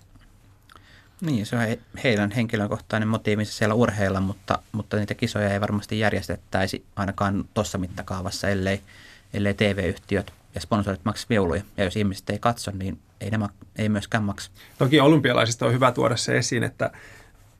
[1.21, 1.61] Niin, se on
[2.03, 8.49] heidän henkilökohtainen motiivinsa siellä urheilla, mutta, mutta niitä kisoja ei varmasti järjestettäisi ainakaan tuossa mittakaavassa,
[8.49, 8.81] ellei,
[9.33, 11.61] ellei TV-yhtiöt ja sponsorit maksa viuluja.
[11.77, 14.51] Ja jos ihmiset ei katso, niin ei, ne, ei myöskään maksa.
[14.77, 16.91] Toki olympialaisista on hyvä tuoda se esiin, että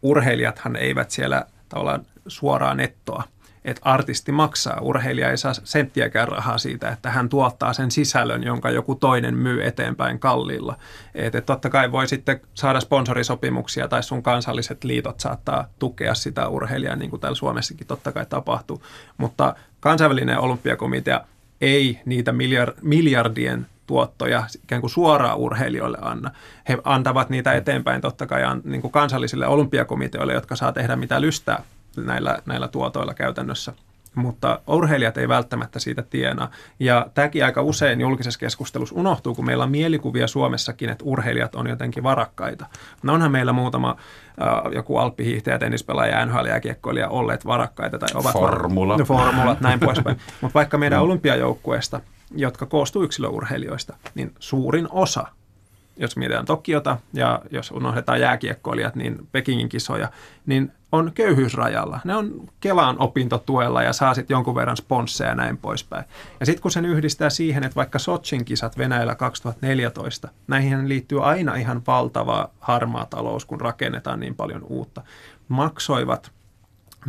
[0.02, 3.24] urheilijathan eivät siellä tavallaan suoraan nettoa
[3.66, 4.80] että artisti maksaa.
[4.82, 9.66] Urheilija ei saa senttiäkään rahaa siitä, että hän tuottaa sen sisällön, jonka joku toinen myy
[9.66, 10.78] eteenpäin kalliilla.
[11.16, 16.48] Että et totta kai voi sitten saada sponsorisopimuksia tai sun kansalliset liitot saattaa tukea sitä
[16.48, 18.84] urheilijaa, niin kuin täällä Suomessakin totta kai tapahtuu.
[19.18, 21.22] Mutta kansainvälinen olympiakomitea
[21.62, 22.34] ei niitä
[22.82, 26.32] miljardien tuottoja ikään kuin suoraan urheilijoille anna.
[26.70, 31.64] He antavat niitä eteenpäin totta kai niin kuin kansallisille olympiakomiteoille, jotka saa tehdä mitä lystää
[32.02, 33.74] näillä, näillä tuotoilla käytännössä.
[34.16, 36.52] Mutta urheilijat ei välttämättä siitä tienaa.
[36.80, 41.68] Ja tämäkin aika usein julkisessa keskustelussa unohtuu, kun meillä on mielikuvia Suomessakin, että urheilijat on
[41.68, 42.66] jotenkin varakkaita.
[43.04, 43.90] No onhan meillä muutama
[44.42, 48.00] äh, joku alppihiihtäjä, tennispelaaja, nhl jääkiekkoilija olleet varakkaita.
[48.00, 48.98] Tai ovat Formula.
[48.98, 50.18] Var- formulat, näin poispäin.
[50.42, 52.00] Mutta vaikka meidän olympiajoukkueesta,
[52.36, 55.28] jotka koostuu yksilöurheilijoista, niin suurin osa
[55.98, 60.10] jos mietitään Tokiota ja jos unohdetaan jääkiekkoilijat, niin Pekingin kisoja,
[60.46, 62.00] niin on köyhyysrajalla.
[62.04, 66.06] Ne on Kelaan opintotuella ja saa sitten jonkun verran sponsseja ja näin poispäin.
[66.40, 71.56] Ja sitten kun sen yhdistää siihen, että vaikka Sotsin kisat Venäjällä 2014, näihin liittyy aina
[71.56, 75.02] ihan valtava harmaa talous, kun rakennetaan niin paljon uutta,
[75.48, 76.32] maksoivat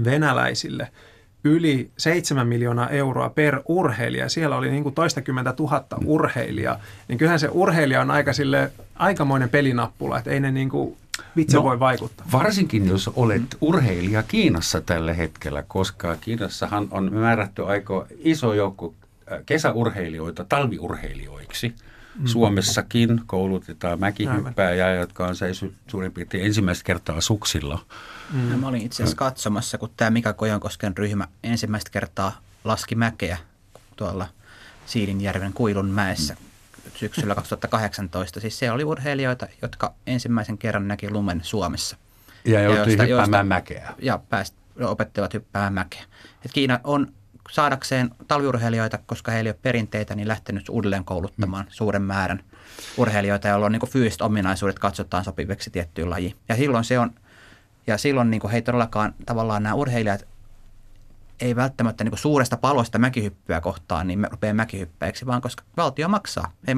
[0.04, 0.88] venäläisille–
[1.44, 4.28] yli 7 miljoonaa euroa per urheilija.
[4.28, 6.80] Siellä oli niin kuin toistakymmentä tuhatta urheilijaa.
[7.08, 10.96] Niin kyllähän se urheilija on aika sille, aikamoinen pelinappula, että ei ne niin kuin
[11.36, 12.26] vitsi no, voi vaikuttaa.
[12.32, 18.94] Varsinkin jos olet urheilija Kiinassa tällä hetkellä, koska Kiinassahan on määrätty aika iso joukko
[19.32, 21.74] äh, kesäurheilijoita talviurheilijoiksi.
[22.18, 22.26] Mm.
[22.26, 27.78] Suomessakin koulutetaan mäkihyppääjää, jotka on seissyt suurin piirtein ensimmäistä kertaa suksilla–
[28.32, 28.50] Mm.
[28.50, 33.38] Ja mä olin itse asiassa katsomassa, kun tämä Mika Kojonkosken ryhmä ensimmäistä kertaa laski mäkeä
[33.96, 34.28] tuolla
[34.86, 36.36] Siilinjärven kuilun mäessä
[36.94, 38.40] syksyllä 2018.
[38.40, 41.96] Siis siellä oli urheilijoita, jotka ensimmäisen kerran näki lumen Suomessa.
[42.44, 43.94] Ja joutui hyppäämään joista, mäkeä.
[44.02, 46.04] Ja pääst, opettivat hyppäämään mäkeä.
[46.44, 47.12] Et Kiina on
[47.50, 51.70] saadakseen talviurheilijoita, koska heillä ei ole perinteitä, niin lähtenyt uudelleen kouluttamaan mm.
[51.70, 52.44] suuren määrän
[52.96, 56.36] urheilijoita, joilla on niin fyysiset ominaisuudet katsotaan sopiviksi tiettyyn lajiin.
[56.48, 57.10] Ja silloin se on–
[57.86, 60.26] ja silloin niin he todellakaan tavallaan nämä urheilijat
[61.40, 66.52] ei välttämättä niin suuresta palosta mäkihyppyä kohtaan, niin me rupeaa mäkihyppäiksi, vaan koska valtio maksaa.
[66.66, 66.74] He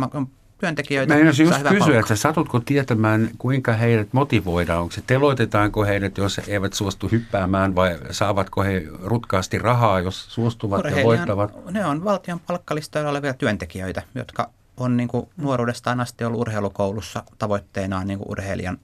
[0.58, 1.14] työntekijöitä.
[1.14, 4.80] Mä just kysyä, että satutko tietämään, kuinka heidät motivoidaan?
[4.80, 10.34] Onko se teloitetaanko heidät, jos he eivät suostu hyppäämään vai saavatko he rutkaasti rahaa, jos
[10.34, 11.70] suostuvat ja voittavat?
[11.70, 18.06] Ne on valtion palkkalistoilla olevia työntekijöitä, jotka on niin kuin nuoruudestaan asti ollut urheilukoulussa tavoitteenaan
[18.06, 18.78] niin kuin urheilijan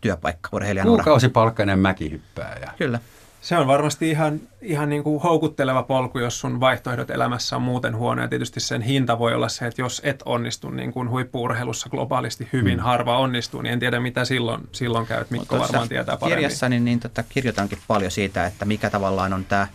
[0.00, 2.72] työpaikka, urheilijan Kuukausipalkkainen mäkihyppääjä.
[2.78, 3.00] Kyllä.
[3.42, 7.96] Se on varmasti ihan, ihan niin kuin houkutteleva polku, jos sun vaihtoehdot elämässä on muuten
[7.96, 8.22] huono.
[8.22, 12.48] Ja tietysti sen hinta voi olla se, että jos et onnistu niin kuin huippuurheilussa globaalisti
[12.52, 12.84] hyvin hmm.
[12.84, 15.24] harva onnistuu, niin en tiedä mitä silloin, silloin käy.
[15.30, 16.36] Mikko varmaan tietää paremmin.
[16.36, 19.68] Kirjassani niin tota, kirjoitankin paljon siitä, että mikä tavallaan on tämä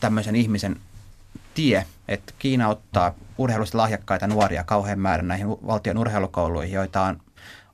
[0.00, 0.76] tämmöisen ihmisen
[1.54, 7.20] tie, että Kiina ottaa urheilusta lahjakkaita nuoria kauhean määrän näihin valtion urheilukouluihin, joita on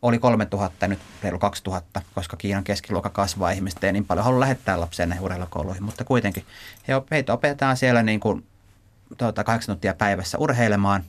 [0.03, 4.41] oli 3000 ja nyt reilu 2000, koska Kiinan keskiluokka kasvaa ihmistä ei niin paljon halua
[4.41, 6.45] lähettää lapsia näihin urheilukouluihin, mutta kuitenkin
[6.89, 8.47] he, heitä opetetaan siellä niin kuin,
[9.19, 11.05] tuota, 8 tuntia päivässä urheilemaan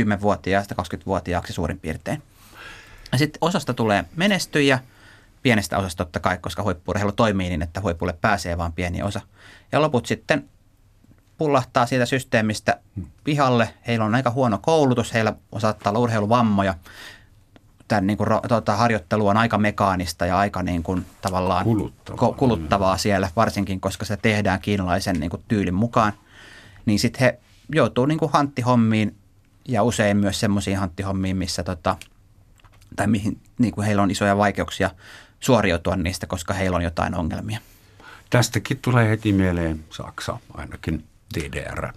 [0.00, 2.22] 10-vuotiaasta 20-vuotiaaksi suurin piirtein.
[3.12, 4.78] Ja sitten osasta tulee menestyjä,
[5.42, 9.20] pienestä osasta totta kai, koska huippurheilu toimii niin, että huipulle pääsee vain pieni osa.
[9.72, 10.48] Ja loput sitten
[11.38, 12.80] pullahtaa siitä systeemistä
[13.24, 13.74] pihalle.
[13.86, 16.74] Heillä on aika huono koulutus, heillä saattaa olla urheiluvammoja.
[17.92, 22.98] Tämän niin kuin, tuota, harjoittelu on aika mekaanista ja aika niin kuin, tavallaan kuluttavaa, kuluttavaa
[22.98, 26.12] siellä, varsinkin koska se tehdään kiinalaisen niin kuin, tyylin mukaan.
[26.86, 27.38] Niin sitten he
[27.74, 29.16] joutuu niin kuin, hanttihommiin
[29.68, 31.96] ja usein myös semmoisiin hanttihommiin, missä tota,
[32.96, 34.90] tai mihin niin kuin heillä on isoja vaikeuksia
[35.40, 37.58] suoriutua niistä, koska heillä on jotain ongelmia.
[38.30, 41.92] Tästäkin tulee heti mieleen Saksa ainakin DDR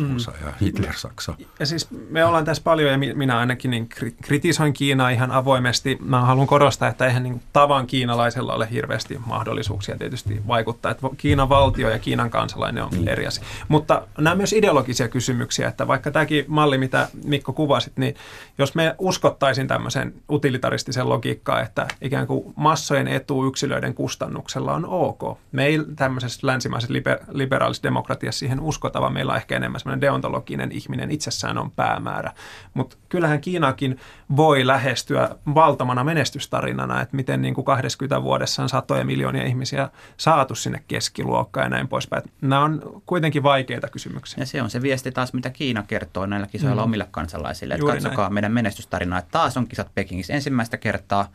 [0.00, 0.16] mm.
[0.16, 1.34] osa ja Hitler-Saksa.
[1.58, 3.88] Ja siis me ollaan tässä paljon, ja minä ainakin niin
[4.22, 5.98] kritisoin Kiinaa ihan avoimesti.
[6.00, 10.90] Mä haluan korostaa, että eihän niin tavan kiinalaisella ole hirveästi mahdollisuuksia tietysti vaikuttaa.
[10.90, 13.08] Että Kiinan valtio ja Kiinan kansalainen on niin.
[13.08, 13.44] eri asia.
[13.68, 18.14] Mutta nämä on myös ideologisia kysymyksiä, että vaikka tämäkin malli, mitä Mikko kuvasit, niin
[18.58, 25.38] jos me uskottaisiin tämmöisen utilitaristisen logiikkaan, että ikään kuin massojen etu yksilöiden kustannuksella on ok.
[25.52, 31.10] Meillä tämmöisessä länsimaisessa liber- liberaalisessa demokratiassa siihen uskotaan, meillä on ehkä enemmän semmoinen deontologinen ihminen
[31.10, 32.32] itsessään on päämäärä.
[32.74, 34.00] Mutta kyllähän Kiinakin
[34.36, 40.54] voi lähestyä valtavana menestystarinana, että miten niin kuin 20 vuodessa on satoja miljoonia ihmisiä saatu
[40.54, 42.22] sinne keskiluokkaan ja näin poispäin.
[42.40, 44.42] Nämä on kuitenkin vaikeita kysymyksiä.
[44.42, 46.84] Ja se on se viesti taas, mitä Kiina kertoo näillä kisoilla mm.
[46.84, 47.74] omille kansalaisille.
[47.74, 48.34] Että katsokaa näin.
[48.34, 51.28] meidän menestystarinaa, että taas on kisat Pekingissä ensimmäistä kertaa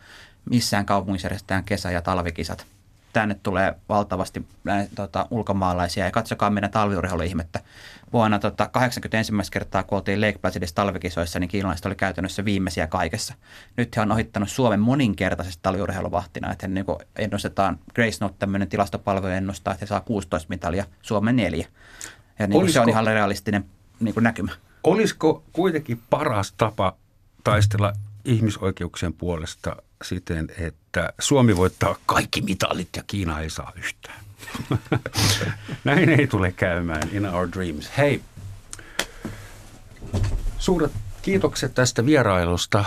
[0.50, 2.66] missään kaupungissa järjestetään kesä- ja talvikisat
[3.14, 4.46] tänne tulee valtavasti
[4.96, 6.06] tota, ulkomaalaisia.
[6.06, 7.60] Ja katsokaa meidän talviurheiluihmettä.
[8.14, 13.34] Vuonna tota, 81 kertaa, kun oltiin Lake Placidissa talvikisoissa, niin kiinalaiset oli käytännössä viimeisiä kaikessa.
[13.78, 16.52] Nyt he on ohittanut Suomen moninkertaisesti talviurheiluvahtina.
[16.52, 21.36] Että niin kuin ennustetaan, Grace Note, tämmöinen tilastopalvelu ennustaa, että he saa 16 mitalia, Suomen
[21.36, 21.68] neljä.
[22.40, 22.74] Ja niin Olisiko...
[22.74, 23.66] se on ihan realistinen
[24.00, 24.52] niin kuin näkymä.
[24.84, 26.96] Olisiko kuitenkin paras tapa
[27.44, 27.94] taistella
[28.26, 30.83] ihmisoikeuksien puolesta siten, että
[31.20, 34.24] Suomi voittaa kaikki mitalit ja Kiina ei saa yhtään.
[35.84, 37.92] Näin ei tule käymään in our dreams.
[37.98, 38.22] Hei,
[40.58, 40.92] suuret
[41.22, 42.86] kiitokset tästä vierailusta.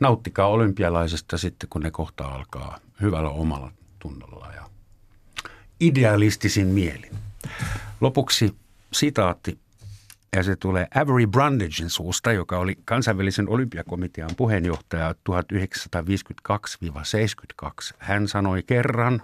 [0.00, 4.62] Nauttikaa olympialaisesta sitten, kun ne kohta alkaa hyvällä omalla tunnolla ja
[5.80, 7.12] idealistisin mielin.
[8.00, 8.54] Lopuksi
[8.92, 9.58] sitaatti
[10.36, 15.14] ja se tulee Avery Brandagen suusta, joka oli kansainvälisen olympiakomitean puheenjohtaja 1952-72.
[17.98, 19.22] Hän sanoi kerran,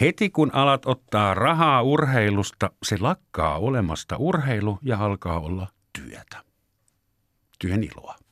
[0.00, 6.42] heti kun alat ottaa rahaa urheilusta, se lakkaa olemasta urheilu ja alkaa olla työtä.
[7.58, 8.25] Työn iloa.